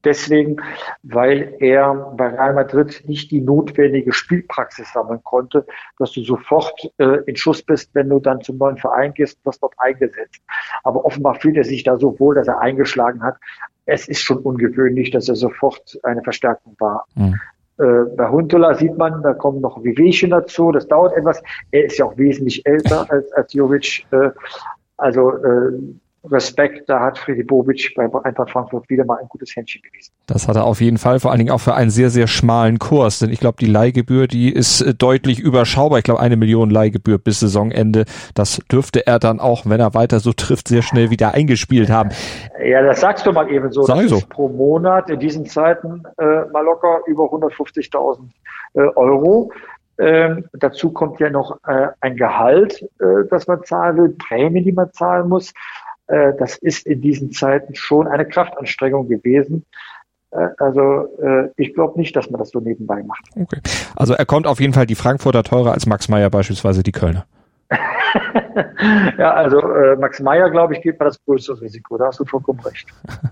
deswegen, 0.05 0.57
weil 1.03 1.55
er 1.61 1.95
bei 2.17 2.29
Real 2.29 2.55
Madrid 2.55 3.03
nicht 3.07 3.31
die 3.31 3.41
notwendige 3.41 4.13
Spielpraxis 4.13 4.93
sammeln 4.93 5.23
konnte, 5.23 5.67
dass 5.99 6.13
du 6.13 6.23
sofort 6.23 6.91
äh, 6.99 7.23
in 7.27 7.37
Schuss 7.37 7.63
bist, 7.63 7.95
wenn 7.95 8.09
du 8.09 8.21
dann 8.21 8.41
zum 8.41 8.59
neuen 8.59 8.79
Verein 8.79 9.15
gehst 9.15 9.39
und 9.39 9.47
wirst 9.47 9.63
dort 9.63 9.75
eingesetzt. 9.79 10.43
Aber 10.85 11.05
offenbar 11.05 11.35
fühlt 11.37 11.57
er 11.57 11.65
sich 11.65 11.85
da 11.85 11.97
so 11.97 12.19
wohl, 12.19 12.35
dass 12.35 12.49
er 12.49 12.61
eingeschlagen 12.61 13.23
hat. 13.23 13.37
Es 13.87 14.09
ist 14.09 14.21
schon 14.21 14.39
ungewöhnlich, 14.39 15.11
dass 15.11 15.29
er 15.29 15.37
sofort 15.37 15.99
eine 16.03 16.23
Verstärkung 16.23 16.77
war. 16.79 17.07
Mhm. 17.15 17.41
Äh, 17.79 18.05
bei 18.17 18.29
Huntela 18.29 18.75
sieht 18.75 18.99
man, 18.99 19.23
da 19.23 19.35
kommen 19.35 19.61
noch 19.61 19.83
Wehwehchen 19.83 20.31
dazu. 20.31 20.73
Das 20.73 20.89
dauert 20.89 21.17
etwas. 21.17 21.43
Er 21.71 21.85
ist 21.85 21.99
ja 21.99 22.05
auch 22.05 22.17
wesentlich 22.17 22.67
älter 22.67 23.07
als, 23.11 23.33
als 23.33 23.53
Jovic. 23.53 24.07
Äh, 24.11 24.31
also 24.97 25.31
äh, 25.31 25.79
Respekt, 26.31 26.89
da 26.89 27.01
hat 27.01 27.19
Freddy 27.19 27.43
Bobic 27.43 27.95
bei 27.95 28.09
Eintracht 28.25 28.51
Frankfurt 28.51 28.89
wieder 28.89 29.05
mal 29.05 29.19
ein 29.19 29.29
gutes 29.29 29.55
Händchen 29.55 29.83
gewesen. 29.83 30.13
Das 30.27 30.49
hat 30.49 30.57
er 30.57 30.65
auf 30.65 30.81
jeden 30.81 30.99
Fall, 30.99 31.21
vor 31.21 31.31
allen 31.31 31.39
Dingen 31.39 31.51
auch 31.51 31.61
für 31.61 31.75
einen 31.75 31.91
sehr, 31.91 32.11
sehr 32.11 32.27
schmalen 32.27 32.79
Kurs, 32.79 33.19
denn 33.19 33.31
ich 33.31 33.41
glaube, 33.41 33.57
die 33.61 33.67
Leihgebühr, 33.67 34.27
die 34.27 34.53
ist 34.53 34.81
äh, 34.81 34.95
deutlich 34.95 35.41
überschaubar. 35.41 35.99
Ich 35.99 36.05
glaube, 36.05 36.21
eine 36.21 36.37
Million 36.37 36.71
Leihgebühr 36.71 37.19
bis 37.19 37.41
Saisonende. 37.41 38.05
Das 38.35 38.61
dürfte 38.71 39.07
er 39.07 39.19
dann 39.19 39.41
auch, 39.41 39.67
wenn 39.67 39.81
er 39.81 39.95
weiter 39.95 40.21
so 40.21 40.33
trifft, 40.33 40.69
sehr 40.69 40.83
schnell 40.83 41.11
wieder 41.11 41.35
eingespielt 41.35 41.91
haben. 41.91 42.11
Ja, 42.65 42.83
das 42.83 43.01
sagst 43.01 43.27
du 43.27 43.33
mal 43.33 43.51
eben 43.51 43.71
so. 43.73 43.83
Sag 43.83 43.97
das 43.97 44.11
so. 44.11 44.21
pro 44.29 44.49
Monat 44.49 45.11
in 45.11 45.21
diesen 45.21 45.47
Zeiten 45.47 46.03
äh, 46.19 46.25
mal 46.53 46.65
locker 46.65 47.01
über 47.07 47.25
150.000 47.25 48.19
äh, 48.75 48.81
Euro. 48.97 49.51
Ähm, 50.01 50.45
dazu 50.53 50.93
kommt 50.93 51.19
ja 51.19 51.29
noch 51.29 51.59
äh, 51.67 51.89
ein 52.01 52.17
Gehalt, 52.17 52.83
äh, 53.01 53.27
das 53.29 53.49
man 53.49 53.65
zahlen 53.65 53.97
will, 53.97 54.09
Prämie, 54.11 54.63
die 54.63 54.73
man 54.73 54.93
zahlen 54.93 55.29
muss. 55.29 55.53
Äh, 56.09 56.33
das 56.39 56.57
ist 56.59 56.87
in 56.87 57.01
diesen 57.01 57.33
Zeiten 57.33 57.75
schon 57.75 58.09
eine 58.09 58.27
Kraftanstrengung 58.27 59.09
gewesen. 59.09 59.65
Äh, 60.31 60.49
also 60.59 61.07
äh, 61.23 61.51
ich 61.57 61.75
glaube 61.75 61.99
nicht, 61.99 62.17
dass 62.17 62.31
man 62.31 62.39
das 62.39 62.51
so 62.51 62.61
nebenbei 62.61 63.03
macht. 63.03 63.25
Okay. 63.37 63.61
Also 63.97 64.15
er 64.15 64.27
kommt 64.27 64.47
auf 64.47 64.61
jeden 64.61 64.73
Fall 64.73 64.87
die 64.87 64.95
Frankfurter 64.95 65.43
teurer 65.43 65.73
als 65.73 65.87
Max 65.87 66.09
Meyer 66.09 66.31
beispielsweise 66.31 66.83
die 66.83 66.93
Kölner. 66.93 67.27
ja, 69.19 69.33
also 69.33 69.61
äh, 69.61 69.97
Max 69.97 70.21
Meyer, 70.21 70.51
glaube 70.51 70.75
ich, 70.75 70.83
geht 70.83 70.99
mal 70.99 71.07
das 71.07 71.23
größte 71.25 71.61
Risiko. 71.61 71.97
Da 71.97 72.07
hast 72.07 72.21
du 72.21 72.25
vollkommen 72.25 72.61
recht. 72.61 72.87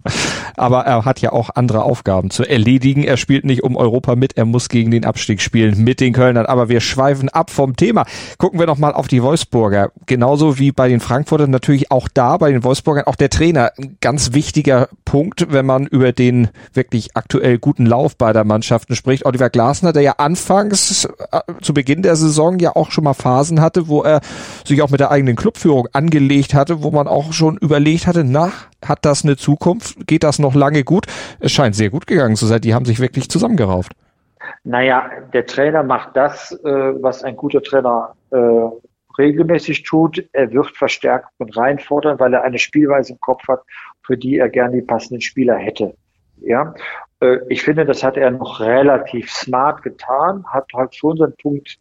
Aber 0.57 0.81
er 0.81 1.05
hat 1.05 1.21
ja 1.21 1.33
auch 1.33 1.51
andere 1.55 1.83
Aufgaben 1.83 2.31
zu 2.31 2.45
erledigen. 2.45 3.05
Er 3.05 3.17
spielt 3.17 3.45
nicht 3.45 3.63
um 3.63 3.77
Europa 3.77 4.17
mit, 4.17 4.37
er 4.37 4.45
muss 4.45 4.69
gegen 4.69 4.91
den 4.91 5.05
Abstieg 5.05 5.41
spielen 5.41 5.83
mit 5.85 6.01
den 6.01 6.13
Kölnern. 6.13 6.47
Aber 6.47 6.69
wir 6.69 6.81
schweifen 6.81 7.29
ab 7.29 7.51
vom 7.51 7.77
Thema. 7.77 8.05
Gucken 8.39 8.59
wir 8.59 8.67
noch 8.67 8.79
mal 8.79 8.93
auf 8.93 9.09
die 9.09 9.23
Wolfsburger. 9.23 9.91
Genauso 10.07 10.59
wie 10.59 10.73
bei 10.73 10.89
den 10.89 11.01
Frankfurtern 11.01 11.51
natürlich 11.51 11.91
auch 11.91 12.09
da 12.13 12.37
bei 12.37 12.51
den 12.51 12.65
Wolfsburgern 12.65 13.05
auch 13.05 13.17
der 13.17 13.31
Trainer. 13.31 13.73
Ein 13.79 13.99
ganz 14.01 14.33
wichtiger 14.33 14.89
Punkt, 15.05 15.53
wenn 15.53 15.67
man 15.67 15.87
über 15.87 16.13
den 16.13 16.49
wirklich 16.73 17.17
aktuell 17.17 17.59
guten 17.59 17.87
Lauf 17.87 18.17
beider 18.17 18.45
Mannschaften 18.45 18.95
spricht. 18.95 19.27
Oliver 19.27 19.51
Glasner, 19.51 19.93
der 19.93 20.03
ja 20.03 20.15
anfangs 20.19 21.05
äh, 21.05 21.41
zu 21.61 21.75
Beginn 21.75 22.03
der 22.03 22.17
Saison 22.17 22.59
ja 22.59 22.75
auch 22.75 22.91
schon 22.91 23.05
mal 23.05 23.15
Phasen 23.15 23.61
hatte, 23.61 23.89
wo 23.89 24.03
er 24.03 24.21
sich 24.67 24.83
auch 24.83 24.91
mit 24.91 25.01
der 25.01 25.11
eigenen 25.11 25.37
Clubführung 25.37 25.89
angelegt 25.93 26.55
hatte, 26.55 26.83
wo 26.83 26.91
man 26.91 27.09
auch 27.09 27.33
schon 27.33 27.57
überlegt 27.57 28.07
hatte, 28.07 28.25
na, 28.25 28.53
hat 28.85 29.05
das 29.05 29.25
eine 29.25 29.37
Zukunft? 29.37 30.07
Geht 30.07 30.23
das 30.23 30.39
noch 30.39 30.55
lange 30.55 30.85
gut? 30.85 31.07
Es 31.41 31.53
scheint 31.53 31.75
sehr 31.75 31.91
gut 31.91 32.07
gegangen 32.07 32.37
zu 32.37 32.47
sein. 32.47 32.61
Die 32.61 32.75
haben 32.75 32.85
sich 32.85 33.01
wirklich 33.01 33.29
zusammengerauft. 33.29 33.93
Naja, 34.65 35.11
der 35.33 35.47
Trainer 35.47 35.83
macht 35.83 36.17
das, 36.17 36.53
äh, 36.65 36.69
was 37.03 37.23
ein 37.23 37.37
guter 37.37 37.63
Trainer 37.63 38.15
äh, 38.31 38.37
regelmäßig 39.19 39.83
tut. 39.85 40.25
Er 40.33 40.53
wird 40.53 40.77
Verstärkung 40.77 41.49
reinfordern, 41.51 42.19
weil 42.19 42.35
er 42.35 42.43
eine 42.43 42.59
Spielweise 42.59 43.13
im 43.13 43.21
Kopf 43.21 43.47
hat, 43.49 43.63
für 44.03 44.17
die 44.17 44.39
er 44.39 44.49
gerne 44.49 44.77
die 44.77 44.87
passenden 44.87 45.21
Spieler 45.21 45.57
hätte. 45.57 45.95
Ja, 46.39 46.75
äh, 47.21 47.39
ich 47.49 47.63
finde, 47.63 47.85
das 47.85 48.03
hat 48.03 48.17
er 48.17 48.31
noch 48.31 48.61
relativ 48.61 49.31
smart 49.31 49.83
getan, 49.83 50.45
hat 50.49 50.67
halt 50.75 50.95
schon 50.95 51.17
seinen 51.17 51.37
Punkt 51.37 51.79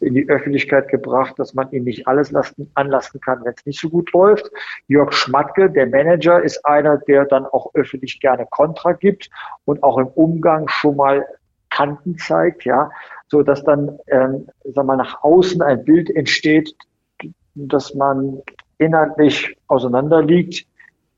in 0.00 0.14
die 0.14 0.28
Öffentlichkeit 0.28 0.88
gebracht, 0.88 1.38
dass 1.38 1.54
man 1.54 1.70
ihm 1.72 1.84
nicht 1.84 2.06
alles 2.06 2.30
lasten, 2.30 2.70
anlasten 2.74 3.20
kann, 3.20 3.44
wenn 3.44 3.54
es 3.56 3.64
nicht 3.64 3.80
so 3.80 3.88
gut 3.88 4.12
läuft. 4.12 4.50
Jörg 4.88 5.12
Schmatke, 5.12 5.70
der 5.70 5.86
Manager, 5.86 6.42
ist 6.42 6.64
einer, 6.64 6.98
der 6.98 7.24
dann 7.24 7.46
auch 7.46 7.70
öffentlich 7.74 8.20
gerne 8.20 8.46
Kontra 8.50 8.92
gibt 8.92 9.30
und 9.64 9.82
auch 9.82 9.98
im 9.98 10.08
Umgang 10.08 10.68
schon 10.68 10.96
mal 10.96 11.26
Kanten 11.70 12.16
zeigt, 12.18 12.64
ja, 12.64 12.90
so 13.28 13.42
dass 13.42 13.62
dann, 13.64 13.98
ähm, 14.08 14.48
sag 14.64 14.86
mal, 14.86 14.96
nach 14.96 15.22
außen 15.22 15.60
ein 15.62 15.84
Bild 15.84 16.10
entsteht, 16.10 16.74
dass 17.54 17.94
man 17.94 18.42
inhaltlich 18.78 19.56
auseinanderliegt. 19.68 20.66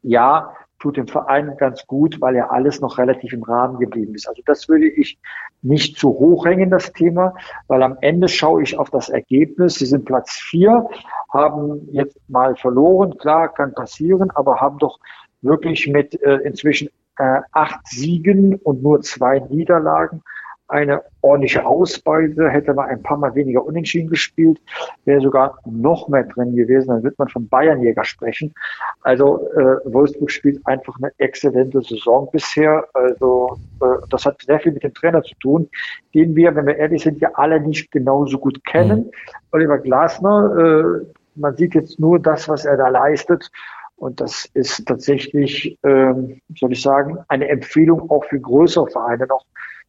Ja, 0.02 0.54
tut 0.78 0.96
dem 0.96 1.08
Verein 1.08 1.56
ganz 1.58 1.86
gut, 1.86 2.20
weil 2.20 2.36
ja 2.36 2.50
alles 2.50 2.80
noch 2.80 2.98
relativ 2.98 3.32
im 3.32 3.42
Rahmen 3.42 3.78
geblieben 3.78 4.14
ist. 4.14 4.28
Also 4.28 4.42
das 4.46 4.68
würde 4.68 4.88
ich 4.88 5.18
nicht 5.62 5.98
zu 5.98 6.10
hoch 6.10 6.46
hängen, 6.46 6.70
das 6.70 6.92
Thema, 6.92 7.34
weil 7.66 7.82
am 7.82 7.98
Ende 8.00 8.28
schaue 8.28 8.62
ich 8.62 8.78
auf 8.78 8.90
das 8.90 9.08
Ergebnis. 9.08 9.74
Sie 9.74 9.86
sind 9.86 10.04
Platz 10.04 10.32
vier, 10.32 10.88
haben 11.32 11.88
jetzt 11.92 12.16
mal 12.28 12.54
verloren, 12.56 13.16
klar, 13.18 13.52
kann 13.52 13.74
passieren, 13.74 14.30
aber 14.30 14.60
haben 14.60 14.78
doch 14.78 14.98
wirklich 15.42 15.88
mit 15.88 16.20
äh, 16.22 16.36
inzwischen 16.36 16.88
äh, 17.18 17.40
acht 17.52 17.86
Siegen 17.86 18.54
und 18.56 18.82
nur 18.82 19.00
zwei 19.02 19.40
Niederlagen 19.40 20.22
eine 20.68 21.02
ordentliche 21.22 21.64
Ausbeute, 21.64 22.48
hätte 22.48 22.74
man 22.74 22.88
ein 22.88 23.02
paar 23.02 23.16
Mal 23.16 23.34
weniger 23.34 23.64
unentschieden 23.64 24.10
gespielt, 24.10 24.60
wäre 25.04 25.20
sogar 25.20 25.58
noch 25.64 26.08
mehr 26.08 26.24
drin 26.24 26.54
gewesen, 26.54 26.88
dann 26.88 27.02
wird 27.02 27.18
man 27.18 27.28
von 27.28 27.48
Bayernjäger 27.48 28.04
sprechen. 28.04 28.54
Also 29.02 29.48
äh, 29.52 29.92
Wolfsburg 29.92 30.30
spielt 30.30 30.64
einfach 30.66 30.96
eine 30.98 31.10
exzellente 31.18 31.80
Saison 31.82 32.28
bisher. 32.30 32.86
Also 32.92 33.58
äh, 33.80 34.06
das 34.10 34.26
hat 34.26 34.42
sehr 34.42 34.60
viel 34.60 34.72
mit 34.72 34.82
dem 34.82 34.94
Trainer 34.94 35.22
zu 35.22 35.34
tun, 35.36 35.68
den 36.14 36.36
wir, 36.36 36.54
wenn 36.54 36.66
wir 36.66 36.76
ehrlich 36.76 37.02
sind, 37.02 37.20
ja 37.20 37.30
alle 37.34 37.60
nicht 37.60 37.90
genauso 37.90 38.38
gut 38.38 38.62
kennen. 38.64 39.00
Mhm. 39.00 39.10
Oliver 39.52 39.78
Glasner, 39.78 41.00
äh, 41.02 41.06
man 41.34 41.56
sieht 41.56 41.74
jetzt 41.74 41.98
nur 41.98 42.18
das, 42.18 42.48
was 42.48 42.64
er 42.64 42.76
da 42.76 42.88
leistet. 42.88 43.50
Und 43.96 44.20
das 44.20 44.48
ist 44.54 44.86
tatsächlich, 44.86 45.76
ähm, 45.82 46.40
soll 46.56 46.72
ich 46.72 46.82
sagen, 46.82 47.18
eine 47.26 47.48
Empfehlung 47.48 48.08
auch 48.10 48.24
für 48.26 48.38
größere 48.38 48.86
Vereine 48.86 49.26
noch, 49.26 49.44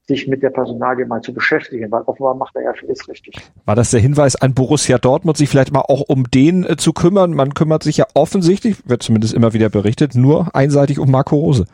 sich 0.10 0.28
mit 0.28 0.44
der 0.44 0.50
Personalie 0.50 1.06
mal 1.06 1.22
zu 1.22 1.34
beschäftigen, 1.34 1.90
weil 1.92 2.02
offenbar 2.02 2.36
macht 2.36 2.56
er 2.56 2.64
ja 2.64 2.74
vieles 2.74 3.08
richtig. 3.08 3.36
War 3.66 3.76
das 3.76 3.92
der 3.92 4.02
Hinweis 4.02 4.36
an 4.36 4.54
Borussia 4.54 4.98
Dortmund, 4.98 5.38
sich 5.38 5.48
vielleicht 5.48 5.72
mal 5.72 5.84
auch 5.88 6.02
um 6.08 6.26
den 6.30 6.66
äh, 6.66 6.76
zu 6.76 6.92
kümmern? 6.92 7.34
Man 7.34 7.54
kümmert 7.54 7.84
sich 7.84 7.98
ja 7.98 8.06
offensichtlich, 8.16 8.90
wird 8.90 9.04
zumindest 9.04 9.34
immer 9.34 9.54
wieder 9.54 9.70
berichtet, 9.70 10.16
nur 10.16 10.54
einseitig 10.54 11.00
um 11.00 11.10
Marco 11.12 11.38
Rose. 11.38 11.66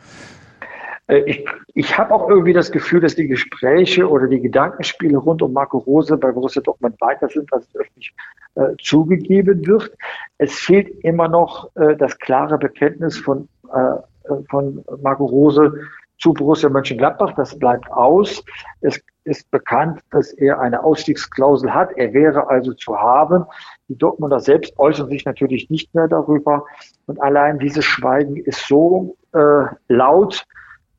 Äh, 1.08 1.22
ich, 1.26 1.44
ich 1.74 1.98
habe 1.98 2.14
auch 2.14 2.28
irgendwie 2.28 2.52
das 2.52 2.70
Gefühl, 2.70 3.00
dass 3.00 3.14
die 3.14 3.26
Gespräche 3.26 4.08
oder 4.08 4.28
die 4.28 4.40
Gedankenspiele 4.40 5.16
rund 5.16 5.42
um 5.42 5.52
Marco 5.52 5.78
Rose 5.78 6.16
bei 6.16 6.30
Borussia 6.30 6.62
Dortmund 6.62 7.00
weiter 7.00 7.28
sind, 7.28 7.52
als 7.52 7.66
es 7.68 7.76
öffentlich 7.76 8.14
äh, 8.56 8.76
zugegeben 8.82 9.66
wird. 9.66 9.92
Es 10.38 10.54
fehlt 10.58 10.88
immer 11.04 11.28
noch 11.28 11.74
äh, 11.76 11.96
das 11.96 12.18
klare 12.18 12.58
Bekenntnis 12.58 13.18
von, 13.18 13.48
äh, 13.72 14.34
von 14.50 14.84
Marco 15.02 15.24
Rose 15.24 15.72
zu 16.18 16.32
Borussia 16.32 16.68
Mönchengladbach. 16.68 17.34
Das 17.36 17.58
bleibt 17.58 17.90
aus. 17.90 18.42
Es 18.80 19.00
ist 19.24 19.50
bekannt, 19.50 20.00
dass 20.10 20.32
er 20.32 20.60
eine 20.60 20.82
Ausstiegsklausel 20.82 21.72
hat. 21.74 21.90
Er 21.96 22.12
wäre 22.12 22.48
also 22.48 22.72
zu 22.74 22.96
haben. 22.96 23.44
Die 23.88 23.96
Dortmunder 23.96 24.40
selbst 24.40 24.78
äußern 24.78 25.08
sich 25.08 25.24
natürlich 25.24 25.68
nicht 25.70 25.94
mehr 25.94 26.08
darüber. 26.08 26.64
Und 27.06 27.20
allein 27.20 27.58
dieses 27.58 27.84
Schweigen 27.84 28.36
ist 28.36 28.66
so 28.66 29.16
äh, 29.32 29.64
laut, 29.88 30.46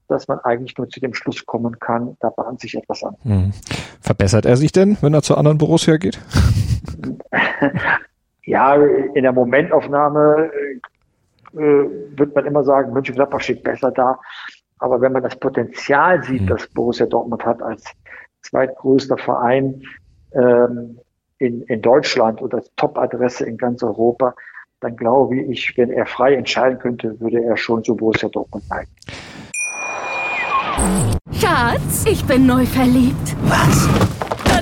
dass 0.07 0.27
man 0.27 0.39
eigentlich 0.39 0.77
nur 0.77 0.89
zu 0.89 0.99
dem 0.99 1.13
Schluss 1.13 1.45
kommen 1.45 1.79
kann, 1.79 2.15
da 2.19 2.29
bahnt 2.29 2.61
sich 2.61 2.75
etwas 2.75 3.03
an. 3.03 3.15
Hm. 3.23 3.51
Verbessert 4.01 4.45
er 4.45 4.55
sich 4.55 4.71
denn, 4.71 4.97
wenn 5.01 5.13
er 5.13 5.21
zu 5.21 5.35
anderen 5.35 5.57
Borussia 5.57 5.97
geht? 5.97 6.19
ja, 8.43 8.75
in 8.75 9.23
der 9.23 9.33
Momentaufnahme 9.33 10.49
äh, 11.53 11.57
wird 11.57 12.35
man 12.35 12.45
immer 12.45 12.63
sagen, 12.63 12.93
Mönchengladbach 12.93 13.41
steht 13.41 13.63
besser 13.63 13.91
da. 13.91 14.17
Aber 14.79 15.01
wenn 15.01 15.11
man 15.11 15.23
das 15.23 15.35
Potenzial 15.37 16.23
sieht, 16.23 16.43
mhm. 16.43 16.47
das 16.47 16.67
Borussia 16.67 17.05
Dortmund 17.05 17.45
hat 17.45 17.61
als 17.61 17.83
zweitgrößter 18.41 19.17
Verein 19.17 19.81
ähm, 20.33 20.99
in, 21.39 21.63
in 21.63 21.81
Deutschland 21.81 22.41
und 22.41 22.53
als 22.53 22.71
Top-Adresse 22.75 23.45
in 23.45 23.57
ganz 23.57 23.83
Europa, 23.83 24.33
dann 24.79 24.95
glaube 24.95 25.39
ich, 25.39 25.75
wenn 25.77 25.91
er 25.91 26.05
frei 26.05 26.35
entscheiden 26.35 26.79
könnte, 26.79 27.19
würde 27.19 27.43
er 27.43 27.57
schon 27.57 27.83
zu 27.83 27.95
Borussia 27.95 28.29
Dortmund 28.29 28.63
neigen. 28.69 28.91
Schatz, 31.31 32.05
ich 32.07 32.23
bin 32.25 32.45
neu 32.45 32.65
verliebt. 32.65 33.35
Was? 33.43 34.16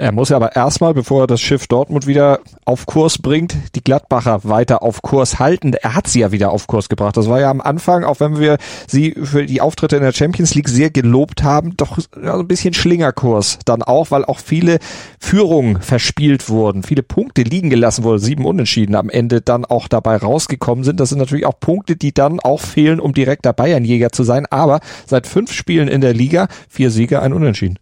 Er 0.00 0.12
muss 0.12 0.28
ja 0.28 0.36
aber 0.36 0.54
erstmal, 0.54 0.94
bevor 0.94 1.24
er 1.24 1.26
das 1.26 1.40
Schiff 1.40 1.66
Dortmund 1.66 2.06
wieder 2.06 2.38
auf 2.64 2.86
Kurs 2.86 3.18
bringt, 3.18 3.56
die 3.74 3.82
Gladbacher 3.82 4.44
weiter 4.44 4.80
auf 4.84 5.02
Kurs 5.02 5.40
halten. 5.40 5.72
Er 5.74 5.96
hat 5.96 6.06
sie 6.06 6.20
ja 6.20 6.30
wieder 6.30 6.52
auf 6.52 6.68
Kurs 6.68 6.88
gebracht. 6.88 7.16
Das 7.16 7.28
war 7.28 7.40
ja 7.40 7.50
am 7.50 7.60
Anfang, 7.60 8.04
auch 8.04 8.20
wenn 8.20 8.38
wir 8.38 8.58
sie 8.86 9.16
für 9.20 9.44
die 9.44 9.60
Auftritte 9.60 9.96
in 9.96 10.04
der 10.04 10.12
Champions 10.12 10.54
League 10.54 10.68
sehr 10.68 10.90
gelobt 10.90 11.42
haben, 11.42 11.76
doch 11.76 11.98
ein 12.14 12.46
bisschen 12.46 12.74
Schlingerkurs 12.74 13.58
dann 13.64 13.82
auch, 13.82 14.12
weil 14.12 14.24
auch 14.24 14.38
viele 14.38 14.78
Führungen 15.18 15.82
verspielt 15.82 16.48
wurden, 16.48 16.84
viele 16.84 17.02
Punkte 17.02 17.42
liegen 17.42 17.68
gelassen 17.68 18.04
wurden, 18.04 18.20
sieben 18.20 18.44
Unentschieden 18.44 18.94
am 18.94 19.10
Ende 19.10 19.40
dann 19.40 19.64
auch 19.64 19.88
dabei 19.88 20.16
rausgekommen 20.16 20.84
sind. 20.84 21.00
Das 21.00 21.08
sind 21.08 21.18
natürlich 21.18 21.44
auch 21.44 21.58
Punkte, 21.58 21.96
die 21.96 22.14
dann 22.14 22.38
auch 22.38 22.60
fehlen, 22.60 23.00
um 23.00 23.14
direkter 23.14 23.52
Bayernjäger 23.52 24.12
zu 24.12 24.22
sein. 24.22 24.46
Aber 24.46 24.78
seit 25.06 25.26
fünf 25.26 25.52
Spielen 25.52 25.88
in 25.88 26.02
der 26.02 26.14
Liga, 26.14 26.46
vier 26.68 26.92
Siege, 26.92 27.20
ein 27.20 27.32
Unentschieden. 27.32 27.80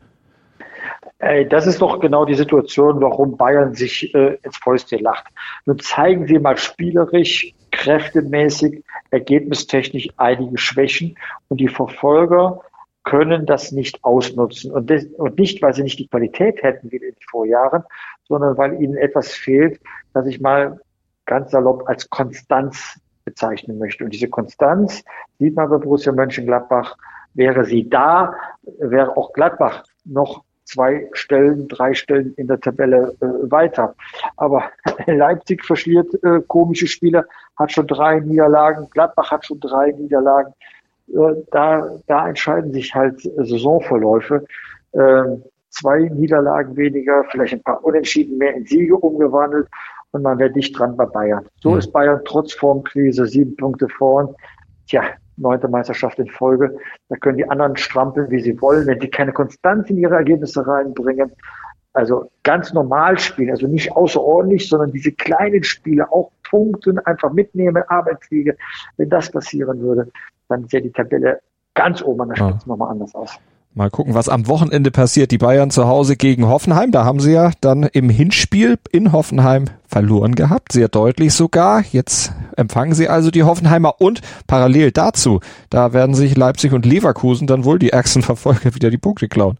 Das 1.48 1.66
ist 1.66 1.80
doch 1.80 2.00
genau 2.00 2.24
die 2.24 2.34
Situation, 2.34 3.00
warum 3.00 3.36
Bayern 3.36 3.74
sich 3.74 4.14
äh, 4.14 4.38
ins 4.42 4.56
Fäustchen 4.58 5.00
lacht. 5.00 5.26
Nun 5.64 5.78
zeigen 5.78 6.26
sie 6.26 6.38
mal 6.38 6.56
spielerisch, 6.56 7.52
kräftemäßig, 7.70 8.84
ergebnistechnisch 9.10 10.08
einige 10.16 10.58
Schwächen 10.58 11.16
und 11.48 11.60
die 11.60 11.68
Verfolger 11.68 12.60
können 13.04 13.46
das 13.46 13.72
nicht 13.72 14.04
ausnutzen. 14.04 14.72
Und, 14.72 14.90
das, 14.90 15.04
und 15.04 15.38
nicht, 15.38 15.62
weil 15.62 15.74
sie 15.74 15.82
nicht 15.82 15.98
die 15.98 16.08
Qualität 16.08 16.62
hätten 16.62 16.90
wie 16.90 16.96
in 16.96 17.02
den 17.02 17.16
Vorjahren, 17.30 17.84
sondern 18.28 18.56
weil 18.58 18.80
ihnen 18.82 18.96
etwas 18.96 19.32
fehlt, 19.32 19.80
das 20.12 20.26
ich 20.26 20.40
mal 20.40 20.80
ganz 21.24 21.50
salopp 21.52 21.88
als 21.88 22.10
Konstanz 22.10 23.00
bezeichnen 23.24 23.78
möchte. 23.78 24.04
Und 24.04 24.10
diese 24.10 24.28
Konstanz 24.28 25.04
sieht 25.38 25.54
man 25.54 25.68
bei 25.68 25.78
Borussia 25.78 26.12
Mönchengladbach. 26.12 26.96
Wäre 27.34 27.64
sie 27.64 27.88
da, 27.88 28.34
wäre 28.78 29.16
auch 29.16 29.32
Gladbach 29.32 29.84
noch 30.04 30.45
zwei 30.66 31.08
Stellen, 31.12 31.68
drei 31.68 31.94
Stellen 31.94 32.34
in 32.34 32.48
der 32.48 32.60
Tabelle 32.60 33.14
äh, 33.20 33.50
weiter. 33.50 33.94
Aber 34.36 34.64
Leipzig 35.06 35.64
verschliert 35.64 36.12
äh, 36.22 36.40
komische 36.46 36.86
Spiele, 36.86 37.24
hat 37.56 37.72
schon 37.72 37.86
drei 37.86 38.20
Niederlagen, 38.20 38.88
Gladbach 38.90 39.30
hat 39.30 39.46
schon 39.46 39.60
drei 39.60 39.92
Niederlagen. 39.92 40.52
Äh, 41.08 41.42
da, 41.52 41.88
da 42.06 42.28
entscheiden 42.28 42.72
sich 42.72 42.94
halt 42.94 43.20
Saisonverläufe. 43.22 44.44
Äh, 44.92 45.24
zwei 45.70 46.00
Niederlagen 46.00 46.76
weniger, 46.76 47.24
vielleicht 47.30 47.54
ein 47.54 47.62
paar 47.62 47.84
Unentschieden 47.84 48.38
mehr 48.38 48.54
in 48.54 48.66
Siege 48.66 48.96
umgewandelt 48.96 49.68
und 50.12 50.22
man 50.22 50.38
wäre 50.38 50.50
dicht 50.50 50.78
dran 50.78 50.96
bei 50.96 51.06
Bayern. 51.06 51.46
So 51.60 51.72
mhm. 51.72 51.78
ist 51.78 51.92
Bayern 51.92 52.20
trotz 52.24 52.52
Formkrise 52.54 53.26
sieben 53.26 53.56
Punkte 53.56 53.88
vorn. 53.88 54.34
Tja, 54.88 55.02
neunte 55.36 55.68
Meisterschaft 55.68 56.18
in 56.18 56.28
Folge. 56.28 56.76
Da 57.08 57.16
können 57.16 57.38
die 57.38 57.48
anderen 57.48 57.76
strampeln, 57.76 58.30
wie 58.30 58.40
sie 58.40 58.60
wollen, 58.60 58.86
wenn 58.86 59.00
die 59.00 59.10
keine 59.10 59.32
Konstanz 59.32 59.90
in 59.90 59.98
ihre 59.98 60.14
Ergebnisse 60.14 60.66
reinbringen. 60.66 61.32
Also 61.92 62.30
ganz 62.42 62.74
normal 62.74 63.18
spielen, 63.18 63.50
also 63.50 63.66
nicht 63.66 63.92
außerordentlich, 63.92 64.68
sondern 64.68 64.92
diese 64.92 65.12
kleinen 65.12 65.64
Spiele 65.64 66.12
auch 66.12 66.30
punkten, 66.50 66.98
einfach 67.00 67.32
mitnehmen, 67.32 67.82
Arbeitswege. 67.88 68.56
Wenn 68.98 69.08
das 69.08 69.30
passieren 69.30 69.80
würde, 69.80 70.10
dann 70.48 70.68
sähe 70.68 70.82
die 70.82 70.92
Tabelle 70.92 71.40
ganz 71.74 72.02
oben 72.02 72.22
an 72.22 72.28
der 72.28 72.36
Spitze 72.36 72.66
ja. 72.66 72.68
nochmal 72.68 72.90
anders 72.90 73.14
aus. 73.14 73.38
Mal 73.76 73.90
gucken, 73.90 74.14
was 74.14 74.30
am 74.30 74.48
Wochenende 74.48 74.90
passiert. 74.90 75.30
Die 75.32 75.36
Bayern 75.36 75.70
zu 75.70 75.86
Hause 75.86 76.16
gegen 76.16 76.48
Hoffenheim. 76.48 76.92
Da 76.92 77.04
haben 77.04 77.20
sie 77.20 77.32
ja 77.32 77.50
dann 77.60 77.82
im 77.82 78.08
Hinspiel 78.08 78.78
in 78.90 79.12
Hoffenheim 79.12 79.66
verloren 79.86 80.34
gehabt. 80.34 80.72
Sehr 80.72 80.88
deutlich 80.88 81.34
sogar. 81.34 81.82
Jetzt 81.92 82.32
empfangen 82.56 82.94
sie 82.94 83.10
also 83.10 83.30
die 83.30 83.42
Hoffenheimer 83.42 84.00
und 84.00 84.22
parallel 84.46 84.92
dazu, 84.92 85.40
da 85.68 85.92
werden 85.92 86.14
sich 86.14 86.38
Leipzig 86.38 86.72
und 86.72 86.86
Leverkusen 86.86 87.46
dann 87.46 87.66
wohl 87.66 87.78
die 87.78 87.90
ärgsten 87.90 88.22
Verfolger 88.22 88.74
wieder 88.74 88.88
die 88.88 88.96
Punkte 88.96 89.28
klauen. 89.28 89.58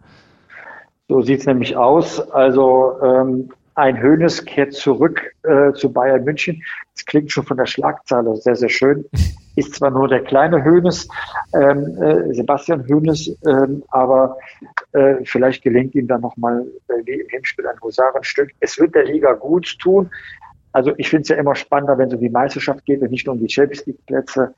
So 1.08 1.20
sieht's 1.20 1.44
nämlich 1.44 1.76
aus. 1.76 2.18
Also 2.18 2.94
ähm, 3.04 3.50
ein 3.76 4.00
Hönes 4.00 4.44
kehrt 4.44 4.72
zurück 4.72 5.34
äh, 5.42 5.72
zu 5.74 5.92
Bayern 5.92 6.24
München. 6.24 6.62
Das 6.94 7.04
klingt 7.04 7.30
schon 7.30 7.44
von 7.44 7.58
der 7.58 7.66
Schlagzahl 7.66 8.34
sehr, 8.36 8.56
sehr 8.56 8.70
schön. 8.70 9.04
Ist 9.56 9.74
zwar 9.74 9.90
nur 9.90 10.08
der 10.08 10.22
kleine 10.22 10.62
Hönes, 10.62 11.08
ähm, 11.54 11.96
äh, 12.02 12.34
Sebastian 12.34 12.86
Hönes, 12.86 13.28
ähm, 13.46 13.82
aber 13.88 14.36
äh, 14.92 15.16
vielleicht 15.24 15.62
gelingt 15.62 15.94
ihm 15.94 16.06
dann 16.06 16.20
nochmal 16.20 16.66
äh, 16.88 17.06
wie 17.06 17.20
im 17.20 17.28
Hinspiel 17.28 17.66
ein 17.66 17.80
Husarenstück. 17.80 18.50
Es 18.60 18.78
wird 18.78 18.94
der 18.94 19.04
Liga 19.04 19.32
gut 19.32 19.78
tun. 19.78 20.10
Also 20.72 20.92
ich 20.98 21.08
finde 21.08 21.22
es 21.22 21.28
ja 21.28 21.36
immer 21.36 21.54
spannender, 21.54 21.96
wenn 21.96 22.08
es 22.08 22.14
um 22.14 22.20
die 22.20 22.28
Meisterschaft 22.28 22.84
geht 22.84 23.00
und 23.00 23.10
nicht 23.10 23.26
nur 23.26 23.34
um 23.34 23.40
die 23.40 23.48
Champions 23.48 23.86
League 23.86 24.04
Plätze. 24.04 24.54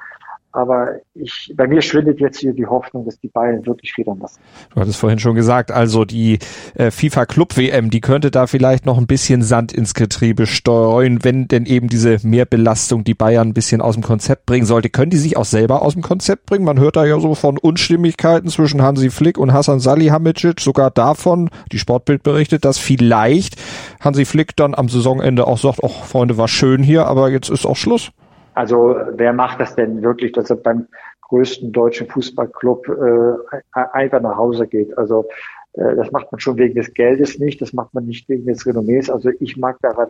Aber 0.50 0.92
ich, 1.14 1.52
bei 1.54 1.66
mir 1.66 1.82
schwindet 1.82 2.20
jetzt 2.20 2.38
hier 2.40 2.54
die 2.54 2.66
Hoffnung, 2.66 3.04
dass 3.04 3.20
die 3.20 3.28
Bayern 3.28 3.66
wirklich 3.66 3.92
federn 3.92 4.18
lassen. 4.18 4.40
Du 4.74 4.80
hattest 4.80 4.98
vorhin 4.98 5.18
schon 5.18 5.34
gesagt, 5.34 5.70
also 5.70 6.06
die 6.06 6.38
äh, 6.74 6.90
FIFA 6.90 7.26
Club 7.26 7.56
WM, 7.56 7.90
die 7.90 8.00
könnte 8.00 8.30
da 8.30 8.46
vielleicht 8.46 8.86
noch 8.86 8.96
ein 8.96 9.06
bisschen 9.06 9.42
Sand 9.42 9.72
ins 9.72 9.92
Getriebe 9.92 10.46
streuen, 10.46 11.22
wenn 11.22 11.48
denn 11.48 11.66
eben 11.66 11.88
diese 11.88 12.18
Mehrbelastung 12.22 13.04
die 13.04 13.14
Bayern 13.14 13.48
ein 13.48 13.54
bisschen 13.54 13.82
aus 13.82 13.94
dem 13.94 14.02
Konzept 14.02 14.46
bringen 14.46 14.64
sollte. 14.64 14.88
Können 14.88 15.10
die 15.10 15.18
sich 15.18 15.36
auch 15.36 15.44
selber 15.44 15.82
aus 15.82 15.92
dem 15.92 16.02
Konzept 16.02 16.46
bringen? 16.46 16.64
Man 16.64 16.80
hört 16.80 16.96
da 16.96 17.04
ja 17.04 17.20
so 17.20 17.34
von 17.34 17.58
Unstimmigkeiten 17.58 18.48
zwischen 18.48 18.80
Hansi 18.80 19.10
Flick 19.10 19.36
und 19.36 19.52
Hassan 19.52 19.80
Salihamidzic, 19.80 20.60
sogar 20.60 20.90
davon, 20.90 21.50
die 21.72 21.78
Sportbild 21.78 22.22
berichtet, 22.22 22.64
dass 22.64 22.78
vielleicht 22.78 23.56
Hansi 24.00 24.24
Flick 24.24 24.56
dann 24.56 24.74
am 24.74 24.88
Saisonende 24.88 25.46
auch 25.46 25.58
sagt, 25.58 25.80
ach 25.84 26.04
Freunde, 26.04 26.38
war 26.38 26.48
schön 26.48 26.82
hier, 26.82 27.06
aber 27.06 27.30
jetzt 27.30 27.50
ist 27.50 27.66
auch 27.66 27.76
Schluss. 27.76 28.10
Also 28.58 28.96
wer 29.12 29.32
macht 29.32 29.60
das 29.60 29.76
denn 29.76 30.02
wirklich, 30.02 30.32
dass 30.32 30.50
er 30.50 30.56
beim 30.56 30.88
größten 31.28 31.70
deutschen 31.70 32.08
Fußballclub 32.08 32.88
äh, 32.88 33.60
einfach 33.92 34.20
nach 34.20 34.36
Hause 34.36 34.66
geht? 34.66 34.98
Also 34.98 35.28
äh, 35.74 35.94
das 35.94 36.10
macht 36.10 36.32
man 36.32 36.40
schon 36.40 36.56
wegen 36.58 36.74
des 36.74 36.92
Geldes 36.92 37.38
nicht, 37.38 37.60
das 37.60 37.72
macht 37.72 37.94
man 37.94 38.06
nicht 38.06 38.28
wegen 38.28 38.46
des 38.46 38.66
Renommees. 38.66 39.10
Also 39.10 39.30
ich 39.38 39.56
mag 39.56 39.78
daran 39.80 40.08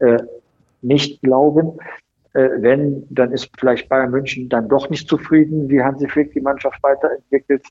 äh, 0.00 0.18
nicht 0.82 1.22
glauben. 1.22 1.78
Äh, 2.34 2.60
wenn, 2.60 3.06
dann 3.10 3.30
ist 3.30 3.50
vielleicht 3.56 3.88
Bayern 3.88 4.10
München 4.10 4.48
dann 4.48 4.68
doch 4.68 4.90
nicht 4.90 5.08
zufrieden, 5.08 5.70
wie 5.70 5.80
Hansi 5.80 6.08
Flick 6.08 6.32
die 6.32 6.40
Mannschaft 6.40 6.82
weiterentwickelt. 6.82 7.64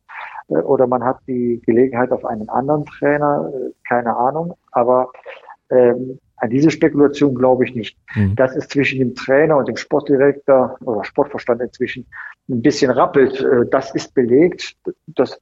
Äh, 0.48 0.60
oder 0.60 0.88
man 0.88 1.04
hat 1.04 1.18
die 1.28 1.62
Gelegenheit 1.66 2.14
auf 2.14 2.24
einen 2.24 2.48
anderen 2.48 2.86
Trainer, 2.86 3.52
äh, 3.54 3.72
keine 3.86 4.16
Ahnung. 4.16 4.54
Aber 4.72 5.12
ähm, 5.70 6.20
an 6.38 6.50
diese 6.50 6.70
Spekulation 6.70 7.36
glaube 7.36 7.66
ich 7.66 7.76
nicht. 7.76 7.98
Mhm. 8.16 8.36
Dass 8.36 8.56
es 8.56 8.68
zwischen 8.68 9.00
dem 9.00 9.16
Trainer 9.16 9.58
und 9.58 9.68
dem 9.68 9.78
Sportdirektor 9.78 10.78
oder 10.82 11.04
Sportverstand 11.04 11.62
inzwischen 11.62 12.06
ein 12.50 12.62
bisschen 12.62 12.92
rappelt, 12.92 13.42
äh, 13.42 13.66
das 13.70 13.94
ist 13.96 14.14
belegt. 14.14 14.76
Das 15.08 15.40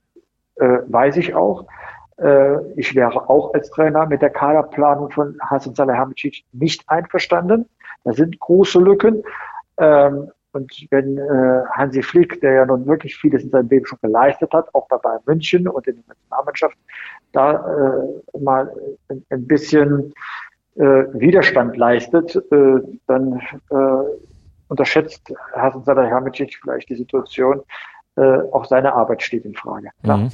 äh, 0.56 0.80
weiß 0.88 1.18
ich 1.18 1.34
auch. 1.34 1.68
Äh, 2.18 2.58
ich 2.76 2.96
wäre 2.96 3.30
auch 3.30 3.54
als 3.54 3.70
Trainer 3.72 4.06
mit 4.06 4.22
der 4.22 4.30
Kaderplanung 4.30 5.10
von 5.12 5.38
Hasan 5.42 5.76
Salihamidzic 5.76 6.44
nicht 6.52 6.84
einverstanden. 6.88 7.66
Da 8.04 8.14
sind 8.14 8.40
große 8.40 8.80
Lücken. 8.80 9.24
Ähm, 9.78 10.32
und 10.56 10.72
wenn 10.92 11.20
Hansi 11.72 12.04
Flick, 12.04 12.40
der 12.42 12.54
ja 12.54 12.66
nun 12.68 12.86
wirklich 12.86 13.16
vieles 13.16 13.44
in 13.44 13.50
seinem 13.50 13.70
Leben 13.70 13.88
schon 13.88 13.98
geleistet 14.04 14.54
hat, 14.54 14.68
auch 14.76 14.88
bei 14.88 14.98
Bayern 14.98 15.24
München 15.26 15.68
und 15.68 15.88
in 15.88 15.96
der 15.96 16.04
Nationalmannschaft, 16.10 16.78
da 17.32 18.04
mal 18.40 18.72
ein 19.10 19.48
bisschen 19.48 20.14
äh, 20.76 21.06
Widerstand 21.14 21.78
leistet, 21.78 22.36
äh, 22.36 22.80
dann 23.08 23.42
äh, 23.70 23.76
unterschätzt 24.68 25.34
Hasan 25.56 25.84
Salihamidzic 25.84 26.60
vielleicht 26.62 26.90
die 26.90 26.96
Situation. 26.96 27.62
Äh, 28.16 28.40
auch 28.52 28.66
seine 28.66 28.94
Arbeit 28.94 29.24
steht 29.24 29.46
in 29.46 29.56
Frage. 29.56 29.90
Mhm. 30.04 30.30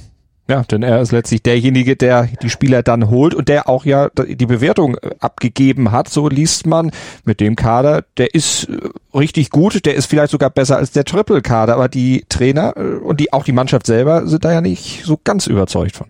Ja, 0.50 0.64
denn 0.64 0.82
er 0.82 1.00
ist 1.00 1.12
letztlich 1.12 1.44
derjenige, 1.44 1.96
der 1.96 2.28
die 2.42 2.50
Spieler 2.50 2.82
dann 2.82 3.12
holt 3.12 3.36
und 3.36 3.50
der 3.50 3.70
auch 3.70 3.86
ja 3.86 4.10
die 4.10 4.48
Bewertung 4.48 4.98
abgegeben 5.20 5.92
hat. 5.92 6.10
So 6.10 6.28
liest 6.28 6.66
man 6.66 6.90
mit 7.24 7.40
dem 7.40 7.56
Kader. 7.56 8.04
Der 8.18 8.34
ist 8.34 8.68
äh, 8.68 8.90
richtig 9.16 9.52
gut. 9.52 9.86
Der 9.86 9.94
ist 9.94 10.08
vielleicht 10.08 10.32
sogar 10.32 10.50
besser 10.50 10.78
als 10.78 10.92
der 10.92 11.04
Triple-Kader. 11.04 11.76
Aber 11.76 11.88
die 11.88 12.26
Trainer 12.30 12.74
äh, 12.76 12.96
und 12.96 13.20
die 13.20 13.32
auch 13.32 13.44
die 13.44 13.52
Mannschaft 13.52 13.86
selber 13.86 14.26
sind 14.26 14.44
da 14.44 14.52
ja 14.52 14.62
nicht 14.62 15.04
so 15.06 15.20
ganz 15.24 15.46
überzeugt 15.46 15.96
von. 15.96 16.08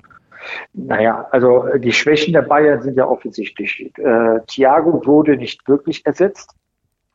Naja, 0.73 1.27
also 1.31 1.65
äh, 1.65 1.79
die 1.79 1.91
Schwächen 1.91 2.33
der 2.33 2.43
Bayern 2.43 2.81
sind 2.81 2.95
ja 2.97 3.07
offensichtlich. 3.07 3.91
Äh, 3.97 4.39
Thiago 4.47 5.05
wurde 5.05 5.37
nicht 5.37 5.67
wirklich 5.67 6.05
ersetzt 6.05 6.55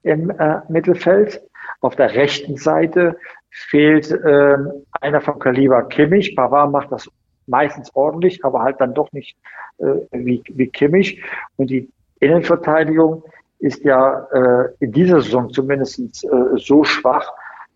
im 0.02 0.30
äh, 0.30 0.60
Mittelfeld. 0.68 1.42
Auf 1.80 1.96
der 1.96 2.14
rechten 2.14 2.56
Seite 2.56 3.16
fehlt 3.50 4.10
äh, 4.10 4.56
einer 5.00 5.20
vom 5.20 5.38
Kaliber 5.38 5.82
Kimmich. 5.84 6.34
Pavard 6.36 6.70
macht 6.70 6.92
das 6.92 7.08
meistens 7.46 7.94
ordentlich, 7.94 8.44
aber 8.44 8.62
halt 8.62 8.80
dann 8.80 8.94
doch 8.94 9.12
nicht 9.12 9.36
äh, 9.78 9.96
wie, 10.12 10.42
wie 10.48 10.68
Kimmich. 10.68 11.22
Und 11.56 11.70
die 11.70 11.90
Innenverteidigung 12.20 13.22
ist 13.58 13.84
ja 13.84 14.26
äh, 14.32 14.68
in 14.80 14.92
dieser 14.92 15.20
Saison 15.20 15.50
zumindest 15.52 16.24
äh, 16.24 16.28
so 16.56 16.84
schwach, 16.84 17.30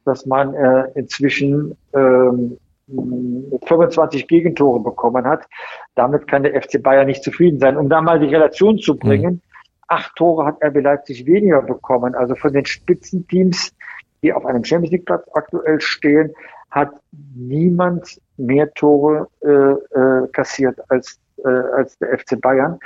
dass 0.05 0.27
man 0.27 0.55
äh, 0.55 0.91
inzwischen 0.95 1.77
ähm, 1.95 2.59
25 2.89 4.29
Gegentore 4.29 4.81
bekommen 4.81 5.27
hat. 5.27 5.47
Damit 5.95 6.27
kann 6.29 6.43
der 6.43 6.61
FC 6.61 6.83
Bayern 6.83 7.07
nicht 7.07 7.23
zufrieden 7.23 7.59
sein. 7.59 7.77
Um 7.77 7.89
da 7.89 8.01
mal 8.01 8.19
die 8.19 8.27
Relation 8.27 8.79
zu 8.79 8.97
bringen, 8.97 9.35
mhm. 9.35 9.41
acht 9.89 10.15
Tore 10.17 10.47
hat 10.47 10.63
RB 10.63 10.83
Leipzig 10.83 11.27
weniger 11.27 11.63
bekommen. 11.63 12.15
Also 12.15 12.35
von 12.35 12.53
den 12.53 12.65
Spitzenteams, 12.65 13.75
die 14.23 14.33
auf 14.33 14.47
einem 14.47 14.65
Champions 14.65 14.93
League 14.93 15.07
Platz 15.07 15.27
aktuell 15.35 15.81
stehen, 15.81 16.33
hat 16.71 16.93
niemand 17.35 18.21
mehr 18.37 18.73
Tore 18.75 19.29
äh, 19.41 19.49
äh, 19.49 20.29
kassiert 20.33 20.79
als, 20.91 21.19
äh, 21.45 21.49
als 21.49 21.99
der 21.99 22.19
FC 22.19 22.41
Bayern. 22.41 22.79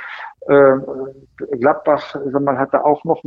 Äh, 0.47 0.77
Gladbach 1.59 2.17
sag 2.27 2.43
mal, 2.43 2.59
hat 2.59 2.75
da 2.75 2.83
auch 2.83 3.05
noch 3.05 3.23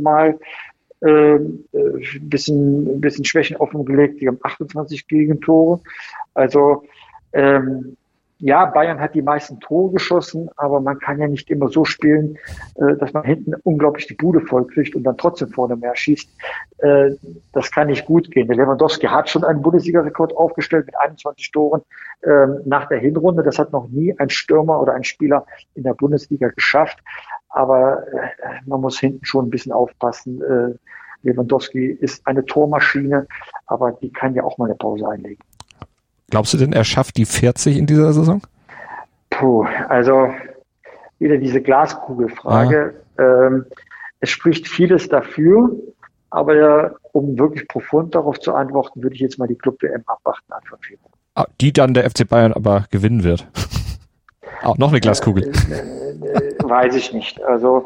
mal 1.00 1.40
äh, 1.72 1.78
ein 1.78 2.28
bisschen, 2.28 2.96
ein 2.96 3.00
bisschen 3.00 3.24
Schwächen 3.24 3.56
offengelegt. 3.56 4.20
Die 4.20 4.28
haben 4.28 4.38
28 4.42 5.08
Gegentore. 5.08 5.80
Also 6.34 6.84
ähm, 7.32 7.96
ja, 8.38 8.66
Bayern 8.66 9.00
hat 9.00 9.14
die 9.14 9.22
meisten 9.22 9.60
Tore 9.60 9.92
geschossen, 9.92 10.50
aber 10.56 10.80
man 10.80 10.98
kann 10.98 11.18
ja 11.18 11.26
nicht 11.26 11.48
immer 11.50 11.68
so 11.68 11.86
spielen, 11.86 12.36
äh, 12.74 12.94
dass 12.96 13.14
man 13.14 13.24
hinten 13.24 13.54
unglaublich 13.62 14.06
die 14.08 14.14
Bude 14.14 14.42
vollkriegt 14.42 14.94
und 14.94 15.04
dann 15.04 15.16
trotzdem 15.16 15.48
vorne 15.48 15.74
mehr 15.74 15.96
schießt. 15.96 16.28
Äh, 16.78 17.12
das 17.52 17.70
kann 17.70 17.86
nicht 17.86 18.04
gut 18.04 18.30
gehen. 18.30 18.46
Der 18.48 18.56
Lewandowski 18.56 19.06
hat 19.06 19.30
schon 19.30 19.42
einen 19.42 19.62
Bundesliga-Rekord 19.62 20.36
aufgestellt 20.36 20.84
mit 20.84 20.98
21 20.98 21.50
Toren 21.50 21.80
äh, 22.22 22.46
nach 22.66 22.88
der 22.88 22.98
Hinrunde. 22.98 23.42
Das 23.42 23.58
hat 23.58 23.72
noch 23.72 23.88
nie 23.88 24.14
ein 24.18 24.28
Stürmer 24.28 24.82
oder 24.82 24.92
ein 24.92 25.04
Spieler 25.04 25.46
in 25.74 25.84
der 25.84 25.94
Bundesliga 25.94 26.48
geschafft. 26.48 26.98
Aber 27.48 28.06
äh, 28.08 28.28
man 28.66 28.80
muss 28.80 28.98
hinten 28.98 29.24
schon 29.24 29.46
ein 29.46 29.50
bisschen 29.50 29.72
aufpassen. 29.72 30.42
Äh, 30.42 30.74
Lewandowski 31.22 31.86
ist 31.86 32.26
eine 32.26 32.44
Tormaschine, 32.44 33.26
aber 33.66 33.92
die 33.92 34.12
kann 34.12 34.34
ja 34.34 34.44
auch 34.44 34.58
mal 34.58 34.66
eine 34.66 34.74
Pause 34.74 35.08
einlegen. 35.08 35.42
Glaubst 36.30 36.54
du 36.54 36.58
denn, 36.58 36.72
er 36.72 36.84
schafft 36.84 37.16
die 37.16 37.24
40 37.24 37.76
in 37.76 37.86
dieser 37.86 38.12
Saison? 38.12 38.42
Puh, 39.30 39.64
also 39.88 40.30
wieder 41.18 41.38
diese 41.38 41.60
Glaskugelfrage. 41.60 42.94
Ah. 43.16 43.22
Ähm, 43.22 43.66
es 44.20 44.30
spricht 44.30 44.66
vieles 44.68 45.08
dafür, 45.08 45.70
aber 46.30 46.56
ja, 46.56 46.90
um 47.12 47.38
wirklich 47.38 47.68
profund 47.68 48.14
darauf 48.14 48.40
zu 48.40 48.54
antworten, 48.54 49.02
würde 49.02 49.14
ich 49.14 49.20
jetzt 49.20 49.38
mal 49.38 49.46
die 49.46 49.54
Club-WM 49.54 50.02
abwarten 50.06 50.52
Anfang 50.52 50.78
Februar. 50.80 51.12
Ah, 51.34 51.46
die 51.60 51.72
dann 51.72 51.94
der 51.94 52.10
FC 52.10 52.26
Bayern 52.28 52.52
aber 52.52 52.86
gewinnen 52.90 53.22
wird. 53.22 53.46
Auch 54.62 54.78
noch 54.78 54.88
eine 54.88 55.00
Glaskugel. 55.00 55.44
Äh, 55.44 55.48
äh, 55.48 56.38
äh, 56.38 56.55
weiß 56.68 56.94
ich 56.96 57.12
nicht. 57.12 57.42
Also 57.42 57.84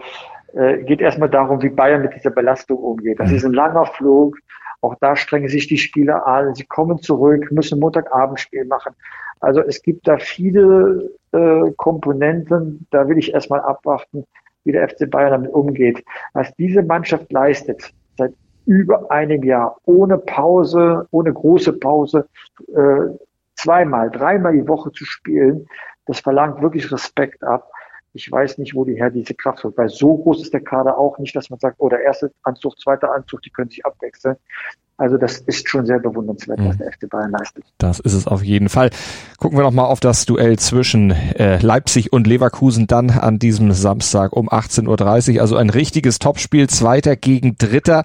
äh, 0.54 0.78
geht 0.84 1.00
erstmal 1.00 1.30
darum, 1.30 1.62
wie 1.62 1.68
Bayern 1.68 2.02
mit 2.02 2.14
dieser 2.14 2.30
Belastung 2.30 2.78
umgeht. 2.78 3.20
Das 3.20 3.30
mhm. 3.30 3.36
ist 3.36 3.44
ein 3.44 3.52
langer 3.52 3.86
Flug. 3.86 4.38
Auch 4.80 4.94
da 5.00 5.14
strengen 5.14 5.48
sich 5.48 5.68
die 5.68 5.78
Spieler 5.78 6.26
an. 6.26 6.54
Sie 6.54 6.64
kommen 6.64 6.98
zurück, 6.98 7.50
müssen 7.50 7.80
Montagabendspiel 7.80 8.64
machen. 8.64 8.94
Also 9.40 9.60
es 9.60 9.82
gibt 9.82 10.08
da 10.08 10.18
viele 10.18 11.10
äh, 11.32 11.70
Komponenten. 11.76 12.86
Da 12.90 13.08
will 13.08 13.18
ich 13.18 13.32
erstmal 13.32 13.60
abwarten, 13.60 14.24
wie 14.64 14.72
der 14.72 14.88
FC 14.88 15.10
Bayern 15.10 15.32
damit 15.32 15.52
umgeht. 15.52 16.04
Was 16.32 16.54
diese 16.56 16.82
Mannschaft 16.82 17.30
leistet, 17.32 17.92
seit 18.16 18.32
über 18.66 19.10
einem 19.10 19.42
Jahr, 19.42 19.76
ohne 19.84 20.18
Pause, 20.18 21.06
ohne 21.10 21.32
große 21.32 21.74
Pause, 21.74 22.26
äh, 22.68 23.16
zweimal, 23.54 24.10
dreimal 24.10 24.52
die 24.52 24.66
Woche 24.66 24.92
zu 24.92 25.04
spielen, 25.04 25.66
das 26.06 26.20
verlangt 26.20 26.62
wirklich 26.62 26.90
Respekt 26.90 27.42
ab. 27.42 27.70
Ich 28.12 28.30
weiß 28.30 28.58
nicht, 28.58 28.74
wo 28.74 28.84
die 28.84 28.94
her 28.94 29.10
diese 29.10 29.34
Kraft 29.34 29.62
holt, 29.62 29.78
weil 29.78 29.88
so 29.88 30.16
groß 30.16 30.42
ist 30.42 30.52
der 30.52 30.62
Kader 30.62 30.98
auch 30.98 31.18
nicht, 31.18 31.34
dass 31.36 31.48
man 31.50 31.60
sagt, 31.60 31.76
oh, 31.78 31.88
der 31.88 32.02
erste 32.02 32.32
Anzug, 32.42 32.78
zweiter 32.80 33.12
Anzug, 33.12 33.42
die 33.42 33.50
können 33.50 33.70
sich 33.70 33.84
abwechseln. 33.86 34.36
Also 35.00 35.16
das 35.16 35.38
ist 35.38 35.66
schon 35.66 35.86
sehr 35.86 35.98
bewundernswert, 35.98 36.58
was 36.58 36.74
mhm. 36.74 36.78
der 36.78 36.92
FC 36.92 37.08
Bayern 37.08 37.30
leistet. 37.30 37.64
Das 37.78 38.00
ist 38.00 38.12
es 38.12 38.26
auf 38.26 38.44
jeden 38.44 38.68
Fall. 38.68 38.90
Gucken 39.38 39.56
wir 39.56 39.62
noch 39.62 39.70
mal 39.70 39.86
auf 39.86 39.98
das 39.98 40.26
Duell 40.26 40.58
zwischen 40.58 41.10
äh, 41.10 41.58
Leipzig 41.58 42.12
und 42.12 42.26
Leverkusen 42.26 42.86
dann 42.86 43.08
an 43.08 43.38
diesem 43.38 43.72
Samstag 43.72 44.34
um 44.34 44.50
18.30 44.50 45.36
Uhr. 45.36 45.40
Also 45.40 45.56
ein 45.56 45.70
richtiges 45.70 46.18
Topspiel, 46.18 46.68
Zweiter 46.68 47.16
gegen 47.16 47.56
Dritter 47.56 48.04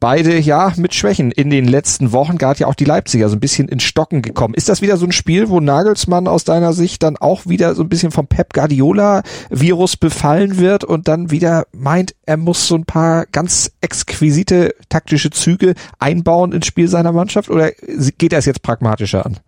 beide 0.00 0.38
ja 0.38 0.72
mit 0.76 0.94
Schwächen 0.94 1.30
in 1.30 1.50
den 1.50 1.66
letzten 1.66 2.12
Wochen, 2.12 2.38
gerade 2.38 2.60
ja 2.60 2.66
auch 2.66 2.74
die 2.74 2.84
Leipziger 2.84 3.28
so 3.28 3.36
ein 3.36 3.40
bisschen 3.40 3.68
in 3.68 3.80
Stocken 3.80 4.22
gekommen. 4.22 4.54
Ist 4.54 4.68
das 4.68 4.82
wieder 4.82 4.96
so 4.96 5.06
ein 5.06 5.12
Spiel, 5.12 5.48
wo 5.48 5.60
Nagelsmann 5.60 6.28
aus 6.28 6.44
deiner 6.44 6.72
Sicht 6.72 7.02
dann 7.02 7.16
auch 7.16 7.46
wieder 7.46 7.74
so 7.74 7.82
ein 7.82 7.88
bisschen 7.88 8.10
vom 8.10 8.26
Pep 8.26 8.52
Guardiola 8.52 9.22
Virus 9.50 9.96
befallen 9.96 10.58
wird 10.58 10.84
und 10.84 11.08
dann 11.08 11.30
wieder 11.30 11.66
meint, 11.72 12.14
er 12.26 12.36
muss 12.36 12.68
so 12.68 12.74
ein 12.74 12.84
paar 12.84 13.26
ganz 13.26 13.72
exquisite 13.80 14.74
taktische 14.88 15.30
Züge 15.30 15.74
einbauen 15.98 16.52
ins 16.52 16.66
Spiel 16.66 16.88
seiner 16.88 17.12
Mannschaft 17.12 17.50
oder 17.50 17.70
geht 18.18 18.32
er 18.32 18.38
es 18.38 18.46
jetzt 18.46 18.62
pragmatischer 18.62 19.26
an? 19.26 19.38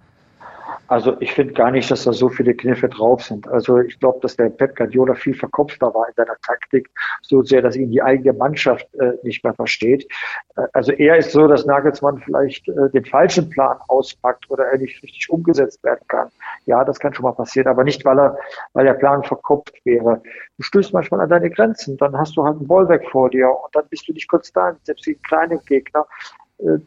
Also 0.90 1.16
ich 1.20 1.32
finde 1.32 1.54
gar 1.54 1.70
nicht, 1.70 1.88
dass 1.88 2.02
da 2.02 2.12
so 2.12 2.28
viele 2.28 2.52
Kniffe 2.52 2.88
drauf 2.88 3.22
sind. 3.22 3.46
Also 3.46 3.78
ich 3.78 4.00
glaube, 4.00 4.18
dass 4.22 4.34
der 4.34 4.48
Pep 4.48 4.74
Guardiola 4.74 5.14
viel 5.14 5.34
verkopfter 5.34 5.94
war 5.94 6.08
in 6.08 6.14
seiner 6.16 6.36
Taktik, 6.44 6.90
so 7.22 7.44
sehr, 7.44 7.62
dass 7.62 7.76
ihn 7.76 7.92
die 7.92 8.02
eigene 8.02 8.32
Mannschaft 8.32 8.92
äh, 8.96 9.12
nicht 9.22 9.44
mehr 9.44 9.54
versteht. 9.54 10.10
Äh, 10.56 10.66
also 10.72 10.90
eher 10.90 11.16
ist 11.16 11.30
so, 11.30 11.46
dass 11.46 11.64
Nagelsmann 11.64 12.18
vielleicht 12.18 12.68
äh, 12.68 12.90
den 12.92 13.04
falschen 13.04 13.48
Plan 13.50 13.76
auspackt 13.86 14.50
oder 14.50 14.64
er 14.64 14.78
nicht 14.78 15.00
richtig 15.04 15.30
umgesetzt 15.30 15.84
werden 15.84 16.04
kann. 16.08 16.28
Ja, 16.66 16.84
das 16.84 16.98
kann 16.98 17.14
schon 17.14 17.22
mal 17.22 17.34
passieren, 17.34 17.68
aber 17.68 17.84
nicht, 17.84 18.04
weil 18.04 18.18
er, 18.18 18.36
weil 18.72 18.84
der 18.84 18.94
Plan 18.94 19.22
verkopft 19.22 19.74
wäre. 19.84 20.20
Du 20.56 20.64
stößt 20.64 20.92
manchmal 20.92 21.20
an 21.20 21.30
deine 21.30 21.50
Grenzen, 21.50 21.98
dann 21.98 22.18
hast 22.18 22.36
du 22.36 22.42
halt 22.42 22.56
einen 22.56 22.66
Bollwerk 22.66 23.08
vor 23.10 23.30
dir 23.30 23.48
und 23.48 23.76
dann 23.76 23.84
bist 23.90 24.08
du 24.08 24.12
nicht 24.12 24.26
konstant, 24.26 24.84
selbst 24.84 25.06
wie 25.06 25.14
kleine 25.14 25.58
Gegner 25.58 26.04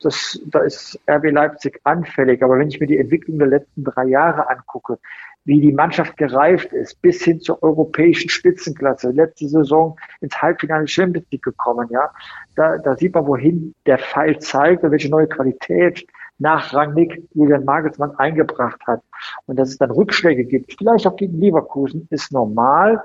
das, 0.01 0.39
da 0.45 0.59
ist 0.59 0.99
RB 1.09 1.31
Leipzig 1.31 1.79
anfällig. 1.83 2.43
Aber 2.43 2.59
wenn 2.59 2.67
ich 2.67 2.79
mir 2.79 2.87
die 2.87 2.97
Entwicklung 2.97 3.39
der 3.39 3.47
letzten 3.47 3.83
drei 3.83 4.05
Jahre 4.05 4.49
angucke, 4.49 4.99
wie 5.45 5.59
die 5.59 5.73
Mannschaft 5.73 6.15
gereift 6.17 6.71
ist, 6.71 7.01
bis 7.01 7.23
hin 7.23 7.41
zur 7.41 7.61
europäischen 7.61 8.29
Spitzenklasse, 8.29 9.11
letzte 9.11 9.47
Saison 9.47 9.97
ins 10.21 10.41
Halbfinale 10.41 10.87
Champions 10.87 11.27
League 11.31 11.43
gekommen, 11.43 11.89
ja, 11.91 12.09
da, 12.55 12.77
da 12.77 12.95
sieht 12.95 13.13
man, 13.13 13.27
wohin 13.27 13.73
der 13.85 13.97
Pfeil 13.97 14.39
zeigt 14.39 14.83
und 14.83 14.91
welche 14.91 15.09
neue 15.09 15.27
Qualität 15.27 16.05
nachrangig 16.39 17.21
Julian 17.33 17.65
Magelsmann 17.65 18.15
eingebracht 18.17 18.79
hat. 18.87 19.01
Und 19.45 19.57
dass 19.57 19.69
es 19.69 19.77
dann 19.77 19.91
Rückschläge 19.91 20.45
gibt, 20.45 20.73
vielleicht 20.77 21.05
auch 21.07 21.15
gegen 21.15 21.39
Leverkusen, 21.39 22.07
ist 22.09 22.31
normal. 22.31 23.01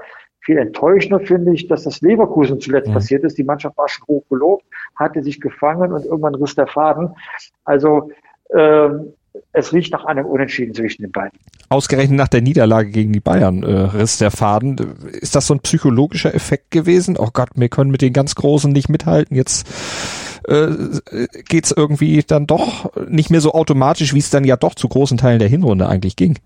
Viel 0.49 0.57
enttäuschender 0.57 1.21
finde 1.21 1.53
ich, 1.53 1.69
dass 1.69 1.85
das 1.85 2.01
Leverkusen 2.01 2.59
zuletzt 2.59 2.89
mhm. 2.89 2.95
passiert 2.95 3.23
ist. 3.23 3.37
Die 3.37 3.45
Mannschaft 3.45 3.77
war 3.77 3.87
schon 3.87 4.07
hoch 4.07 4.25
gelobt, 4.31 4.65
hatte 4.97 5.23
sich 5.23 5.43
gefangen 5.43 5.93
und 5.93 6.07
irgendwann 6.07 6.35
riss 6.37 6.55
der 6.55 6.67
Faden. 6.67 7.11
Also 7.67 8.11
ähm, 8.57 9.13
es 9.53 9.75
riecht 9.75 9.93
nach 9.93 10.07
einem 10.07 10.25
Unentschieden 10.25 10.73
zwischen 10.73 11.03
den 11.03 11.13
beiden. 11.13 11.39
Ausgerechnet 11.69 12.17
nach 12.17 12.29
der 12.29 12.41
Niederlage 12.41 12.89
gegen 12.89 13.13
die 13.13 13.21
Bayern 13.21 13.63
äh, 13.63 13.71
riss 13.71 14.17
der 14.17 14.31
Faden. 14.31 14.79
Ist 15.21 15.37
das 15.37 15.49
so 15.49 15.53
ein 15.53 15.61
psychologischer 15.61 16.35
Effekt 16.35 16.71
gewesen? 16.71 17.19
Oh 17.19 17.29
Gott, 17.31 17.51
wir 17.55 17.69
können 17.69 17.91
mit 17.91 18.01
den 18.01 18.15
ganz 18.15 18.35
Großen 18.35 18.73
nicht 18.73 18.89
mithalten. 18.89 19.37
Jetzt 19.37 19.69
äh, 20.49 20.67
geht's 21.47 21.75
irgendwie 21.77 22.23
dann 22.27 22.47
doch 22.47 22.91
nicht 23.07 23.29
mehr 23.29 23.43
so 23.43 23.53
automatisch, 23.53 24.15
wie 24.15 24.19
es 24.19 24.31
dann 24.31 24.45
ja 24.45 24.57
doch 24.57 24.75
zu 24.75 24.89
großen 24.89 25.19
Teilen 25.19 25.41
der 25.41 25.49
Hinrunde 25.49 25.87
eigentlich 25.87 26.17
ging. 26.17 26.39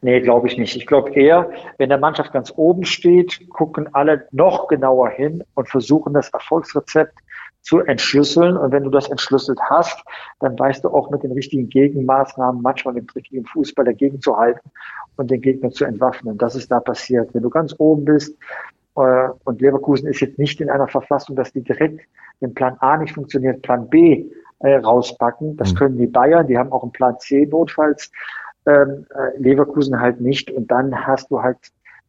Nee, 0.00 0.20
glaube 0.20 0.46
ich 0.46 0.56
nicht. 0.56 0.76
Ich 0.76 0.86
glaube 0.86 1.10
eher, 1.12 1.50
wenn 1.78 1.88
der 1.88 1.98
Mannschaft 1.98 2.32
ganz 2.32 2.52
oben 2.56 2.84
steht, 2.84 3.48
gucken 3.50 3.92
alle 3.94 4.28
noch 4.30 4.68
genauer 4.68 5.10
hin 5.10 5.42
und 5.54 5.68
versuchen 5.68 6.14
das 6.14 6.28
Erfolgsrezept 6.30 7.18
zu 7.62 7.80
entschlüsseln. 7.80 8.56
Und 8.56 8.72
wenn 8.72 8.84
du 8.84 8.90
das 8.90 9.08
entschlüsselt 9.10 9.58
hast, 9.68 10.02
dann 10.40 10.58
weißt 10.58 10.84
du 10.84 10.90
auch 10.90 11.10
mit 11.10 11.22
den 11.22 11.32
richtigen 11.32 11.68
Gegenmaßnahmen, 11.68 12.62
manchmal 12.62 12.94
dem 12.94 13.06
richtigen 13.14 13.44
Fußball 13.44 13.84
dagegen 13.84 14.20
zu 14.20 14.36
halten 14.36 14.70
und 15.16 15.30
den 15.30 15.40
Gegner 15.40 15.70
zu 15.70 15.84
entwaffnen. 15.84 16.38
Das 16.38 16.54
ist 16.54 16.70
da 16.70 16.80
passiert. 16.80 17.34
Wenn 17.34 17.42
du 17.42 17.50
ganz 17.50 17.74
oben 17.78 18.04
bist, 18.04 18.36
äh, 18.96 19.28
und 19.44 19.60
Leverkusen 19.60 20.08
ist 20.08 20.20
jetzt 20.20 20.38
nicht 20.38 20.60
in 20.60 20.70
einer 20.70 20.88
Verfassung, 20.88 21.36
dass 21.36 21.52
die 21.52 21.62
direkt, 21.62 22.00
wenn 22.40 22.54
Plan 22.54 22.76
A 22.80 22.96
nicht 22.96 23.14
funktioniert, 23.14 23.62
Plan 23.62 23.88
B 23.88 24.26
äh, 24.60 24.76
rauspacken. 24.76 25.56
Das 25.56 25.72
mhm. 25.72 25.76
können 25.76 25.98
die 25.98 26.06
Bayern, 26.06 26.46
die 26.46 26.58
haben 26.58 26.72
auch 26.72 26.82
einen 26.82 26.92
Plan 26.92 27.18
C 27.18 27.46
notfalls 27.46 28.10
ähm, 28.68 29.06
äh, 29.14 29.38
Leverkusen 29.38 30.00
halt 30.00 30.20
nicht. 30.20 30.50
Und 30.50 30.70
dann 30.70 30.94
hast 31.06 31.30
du 31.30 31.42
halt, 31.42 31.58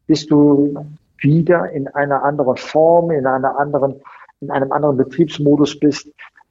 bist 0.06 0.30
du 0.30 0.74
wieder 1.18 1.70
in 1.70 1.88
einer 1.88 2.22
anderen 2.22 2.56
Form, 2.56 3.10
in 3.10 3.26
einer 3.26 3.58
anderen, 3.58 3.94
in 4.40 4.50
einem 4.50 4.72
anderen 4.72 4.96
Betriebsmodus 4.96 5.78
bist, 5.78 6.08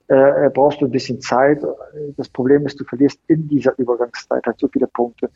äh, 0.08 0.46
äh, 0.46 0.50
brauchst 0.52 0.80
du 0.80 0.86
ein 0.86 0.90
bisschen 0.90 1.20
Zeit. 1.20 1.62
Das 2.16 2.28
Problem 2.28 2.66
ist, 2.66 2.80
du 2.80 2.84
verlierst 2.84 3.20
in 3.28 3.48
dieser 3.48 3.78
Übergangszeit 3.78 4.44
halt 4.44 4.58
so 4.58 4.68
viele 4.68 4.88
Punkte, 4.88 5.30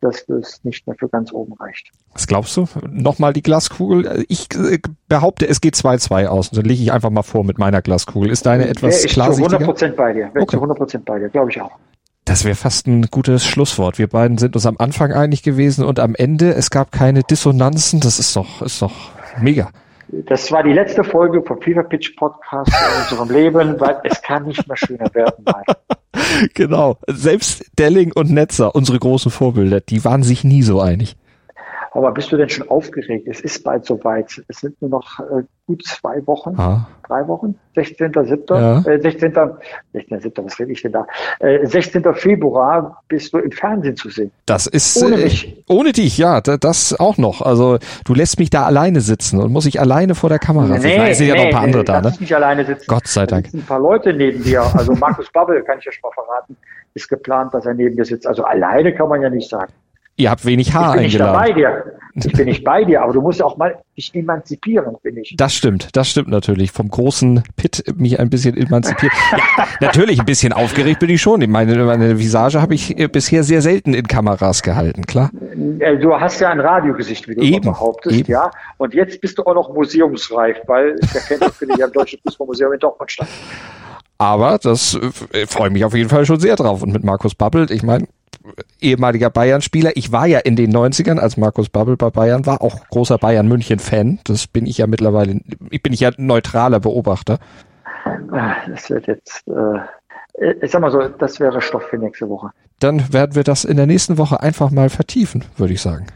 dass 0.00 0.28
es 0.28 0.62
nicht 0.64 0.86
mehr 0.86 0.96
für 0.96 1.08
ganz 1.08 1.32
oben 1.32 1.52
reicht. 1.54 1.90
Was 2.12 2.26
glaubst 2.26 2.56
du? 2.56 2.66
Nochmal 2.90 3.32
die 3.32 3.42
Glaskugel. 3.42 4.24
Ich 4.28 4.48
äh, 4.54 4.78
behaupte, 5.08 5.48
es 5.48 5.60
geht 5.60 5.74
2-2 5.74 6.26
aus. 6.26 6.48
Und 6.48 6.58
dann 6.58 6.64
lege 6.64 6.82
ich 6.82 6.92
einfach 6.92 7.10
mal 7.10 7.22
vor 7.22 7.44
mit 7.44 7.58
meiner 7.58 7.82
Glaskugel. 7.82 8.30
Ist 8.30 8.46
deine 8.46 8.68
etwas 8.68 9.04
klar? 9.04 9.30
Ich 9.30 9.36
bin 9.36 9.48
zu 9.48 9.56
100% 9.56 9.92
bei 9.92 10.12
dir. 10.12 10.30
Okay. 10.36 10.56
Zu 10.56 10.64
100% 10.64 10.98
bei 11.04 11.18
dir, 11.18 11.28
glaube 11.28 11.50
ich 11.50 11.60
auch. 11.60 11.78
Das 12.26 12.44
wäre 12.44 12.56
fast 12.56 12.88
ein 12.88 13.02
gutes 13.02 13.46
Schlusswort. 13.46 13.98
Wir 13.98 14.08
beiden 14.08 14.36
sind 14.36 14.56
uns 14.56 14.66
am 14.66 14.76
Anfang 14.78 15.12
einig 15.12 15.44
gewesen 15.44 15.84
und 15.84 16.00
am 16.00 16.16
Ende, 16.16 16.54
es 16.54 16.70
gab 16.70 16.90
keine 16.90 17.22
Dissonanzen. 17.22 18.00
Das 18.00 18.18
ist 18.18 18.34
doch, 18.34 18.62
ist 18.62 18.82
doch 18.82 18.92
mega. 19.40 19.70
Das 20.08 20.50
war 20.50 20.64
die 20.64 20.72
letzte 20.72 21.04
Folge 21.04 21.40
vom 21.42 21.62
Fever 21.62 21.84
Pitch 21.84 22.16
Podcast 22.16 22.72
in 22.72 23.02
unserem 23.02 23.30
Leben, 23.30 23.80
weil 23.80 24.00
es 24.02 24.20
kann 24.22 24.44
nicht 24.44 24.66
mehr 24.66 24.76
schöner 24.76 25.08
werden. 25.14 25.44
Nein. 25.44 25.64
Genau. 26.54 26.96
Selbst 27.06 27.64
Delling 27.78 28.10
und 28.12 28.30
Netzer, 28.30 28.74
unsere 28.74 28.98
großen 28.98 29.30
Vorbilder, 29.30 29.80
die 29.80 30.04
waren 30.04 30.22
sich 30.22 30.42
nie 30.44 30.62
so 30.62 30.80
einig. 30.80 31.16
Aber 31.96 32.12
bist 32.12 32.30
du 32.30 32.36
denn 32.36 32.48
schon 32.48 32.68
aufgeregt? 32.68 33.26
Es 33.26 33.40
ist 33.40 33.64
bald 33.64 33.84
soweit. 33.86 34.42
Es 34.48 34.58
sind 34.60 34.80
nur 34.82 34.90
noch 34.90 35.18
äh, 35.20 35.42
gut 35.66 35.82
zwei 35.86 36.24
Wochen, 36.26 36.54
Ah. 36.58 36.86
drei 37.08 37.26
Wochen, 37.26 37.54
16.07., 37.74 38.54
Ja. 38.54 38.78
äh, 38.92 39.00
16. 39.00 39.32
16.07., 39.94 40.44
was 40.44 40.58
rede 40.58 40.72
ich 40.72 40.82
denn 40.82 40.92
da? 40.92 41.06
Äh, 41.40 41.66
16. 41.66 42.04
Februar 42.14 43.02
bist 43.08 43.32
du 43.32 43.38
im 43.38 43.50
Fernsehen 43.50 43.96
zu 43.96 44.10
sehen. 44.10 44.30
Das 44.44 44.66
ist 44.66 45.02
Ohne 45.02 45.16
äh, 45.16 45.24
mich. 45.24 45.64
ohne 45.68 45.92
dich, 45.92 46.18
ja, 46.18 46.40
da, 46.40 46.56
das 46.56 46.98
auch 47.00 47.16
noch. 47.18 47.40
Also 47.42 47.78
du 48.04 48.14
lässt 48.14 48.38
mich 48.38 48.50
da 48.50 48.64
alleine 48.66 49.00
sitzen 49.00 49.40
und 49.40 49.50
muss 49.52 49.66
ich 49.66 49.80
alleine 49.80 50.14
vor 50.14 50.28
der 50.28 50.38
Kamera 50.38 50.66
sitzen. 50.78 50.98
Nein, 50.98 51.10
es 51.12 51.18
sind 51.18 51.28
ja 51.28 51.34
noch 51.34 51.44
ein 51.44 51.50
paar 51.50 51.62
andere 51.62 51.80
nee, 51.80 51.84
da, 51.86 51.96
ne? 51.96 52.02
kannst 52.02 52.20
nicht 52.20 52.34
alleine 52.34 52.64
sitzen. 52.64 52.84
Gott 52.88 53.06
sei 53.06 53.22
Da 53.22 53.26
Dank. 53.36 53.46
sitzen 53.46 53.58
ein 53.60 53.66
paar 53.66 53.80
Leute 53.80 54.12
neben 54.12 54.42
dir. 54.44 54.62
Also 54.74 54.92
Markus 54.94 55.30
Babbel, 55.32 55.62
kann 55.62 55.78
ich 55.78 55.84
ja 55.86 55.92
schon 55.92 56.02
mal 56.10 56.12
verraten, 56.14 56.56
ist 56.94 57.08
geplant, 57.08 57.54
dass 57.54 57.64
er 57.66 57.74
neben 57.74 57.96
dir 57.96 58.04
sitzt. 58.04 58.26
Also 58.26 58.44
alleine 58.44 58.94
kann 58.94 59.08
man 59.08 59.22
ja 59.22 59.30
nicht 59.30 59.48
sagen. 59.48 59.72
Ihr 60.16 60.30
habt 60.30 60.44
wenig 60.46 60.72
Haar 60.74 60.90
ich 60.90 60.94
bin 60.94 61.02
nicht 61.04 61.20
eingeladen. 61.20 61.34
dabei 61.34 61.52
dir. 61.52 61.92
Ich 62.14 62.32
bin 62.32 62.46
nicht 62.46 62.64
bei 62.64 62.84
dir, 62.84 63.02
aber 63.02 63.12
du 63.12 63.20
musst 63.20 63.40
ja 63.40 63.44
auch 63.44 63.58
mal 63.58 63.76
dich 63.98 64.14
emanzipieren, 64.14 64.96
bin 65.02 65.18
ich. 65.18 65.34
Das 65.36 65.52
stimmt, 65.54 65.94
das 65.94 66.08
stimmt 66.08 66.28
natürlich. 66.28 66.72
Vom 66.72 66.88
großen 66.88 67.42
Pit 67.56 67.84
mich 67.98 68.18
ein 68.18 68.30
bisschen 68.30 68.56
emanzipiert. 68.56 69.12
ja, 69.32 69.66
natürlich 69.82 70.18
ein 70.18 70.24
bisschen 70.24 70.54
aufgeregt 70.54 71.00
bin 71.00 71.10
ich 71.10 71.20
schon. 71.20 71.40
Meine, 71.50 71.76
meine 71.84 72.18
Visage 72.18 72.62
habe 72.62 72.74
ich 72.74 72.98
äh, 72.98 73.08
bisher 73.08 73.42
sehr 73.44 73.60
selten 73.60 73.92
in 73.92 74.06
Kameras 74.08 74.62
gehalten, 74.62 75.04
klar. 75.04 75.30
Äh, 75.80 75.98
Du 75.98 76.14
hast 76.18 76.40
ja 76.40 76.48
ein 76.48 76.60
Radiogesicht, 76.60 77.28
wie 77.28 77.34
du 77.34 77.42
Eben, 77.42 77.64
behauptest, 77.66 78.16
eben. 78.20 78.30
ja. 78.32 78.50
Und 78.78 78.94
jetzt 78.94 79.20
bist 79.20 79.36
du 79.36 79.42
auch 79.44 79.54
noch 79.54 79.74
museumsreif, 79.74 80.56
weil 80.66 80.96
der 80.96 81.20
Kenntnis 81.20 81.54
findet 81.58 81.78
ja 81.78 81.86
im 81.86 81.92
Deutschen 81.92 82.18
Fußballmuseum 82.26 82.72
in 82.72 82.78
Dortmund 82.78 83.12
statt. 83.12 83.28
Aber 84.18 84.58
das 84.62 84.98
äh, 85.34 85.46
freue 85.46 85.68
mich 85.68 85.84
auf 85.84 85.94
jeden 85.94 86.08
Fall 86.08 86.24
schon 86.24 86.40
sehr 86.40 86.56
drauf. 86.56 86.82
Und 86.82 86.94
mit 86.94 87.04
Markus 87.04 87.34
Babbelt, 87.34 87.70
ich 87.70 87.82
meine, 87.82 88.06
ehemaliger 88.80 89.30
Bayern-Spieler. 89.30 89.92
Ich 89.96 90.12
war 90.12 90.26
ja 90.26 90.38
in 90.40 90.56
den 90.56 90.72
90ern, 90.74 91.18
als 91.18 91.36
Markus 91.36 91.68
Babbel 91.68 91.96
bei 91.96 92.10
Bayern 92.10 92.46
war, 92.46 92.62
auch 92.62 92.88
großer 92.88 93.18
Bayern-München-Fan. 93.18 94.20
Das 94.24 94.46
bin 94.46 94.66
ich 94.66 94.78
ja 94.78 94.86
mittlerweile, 94.86 95.40
ich 95.70 95.82
bin 95.82 95.92
ich 95.92 96.00
ja 96.00 96.10
neutraler 96.16 96.80
Beobachter. 96.80 97.38
Ah, 98.32 98.54
Das 98.68 98.88
wird 98.90 99.06
jetzt, 99.06 99.44
äh, 99.48 100.54
ich 100.62 100.70
sag 100.70 100.80
mal 100.80 100.90
so, 100.90 101.02
das 101.08 101.40
wäre 101.40 101.60
Stoff 101.60 101.84
für 101.84 101.98
nächste 101.98 102.28
Woche. 102.28 102.50
Dann 102.78 103.12
werden 103.12 103.34
wir 103.34 103.42
das 103.44 103.64
in 103.64 103.76
der 103.76 103.86
nächsten 103.86 104.18
Woche 104.18 104.40
einfach 104.40 104.70
mal 104.70 104.90
vertiefen, 104.90 105.44
würde 105.56 105.72
ich 105.72 105.80
sagen. 105.80 106.06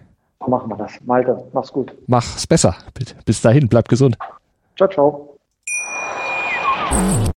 Machen 0.47 0.71
wir 0.71 0.77
das. 0.77 0.93
Malte, 1.05 1.43
mach's 1.53 1.73
gut. 1.73 1.93
Mach's 2.07 2.47
besser. 2.47 2.75
bitte. 2.95 3.15
Bis 3.25 3.41
dahin, 3.43 3.69
bleib 3.69 3.89
gesund. 3.89 4.17
Ciao, 4.77 4.89
ciao. 4.89 5.37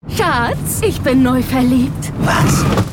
Schatz, 0.08 0.82
ich 0.82 1.00
bin 1.02 1.22
neu 1.24 1.42
verliebt. 1.42 2.12
Was? 2.20 2.93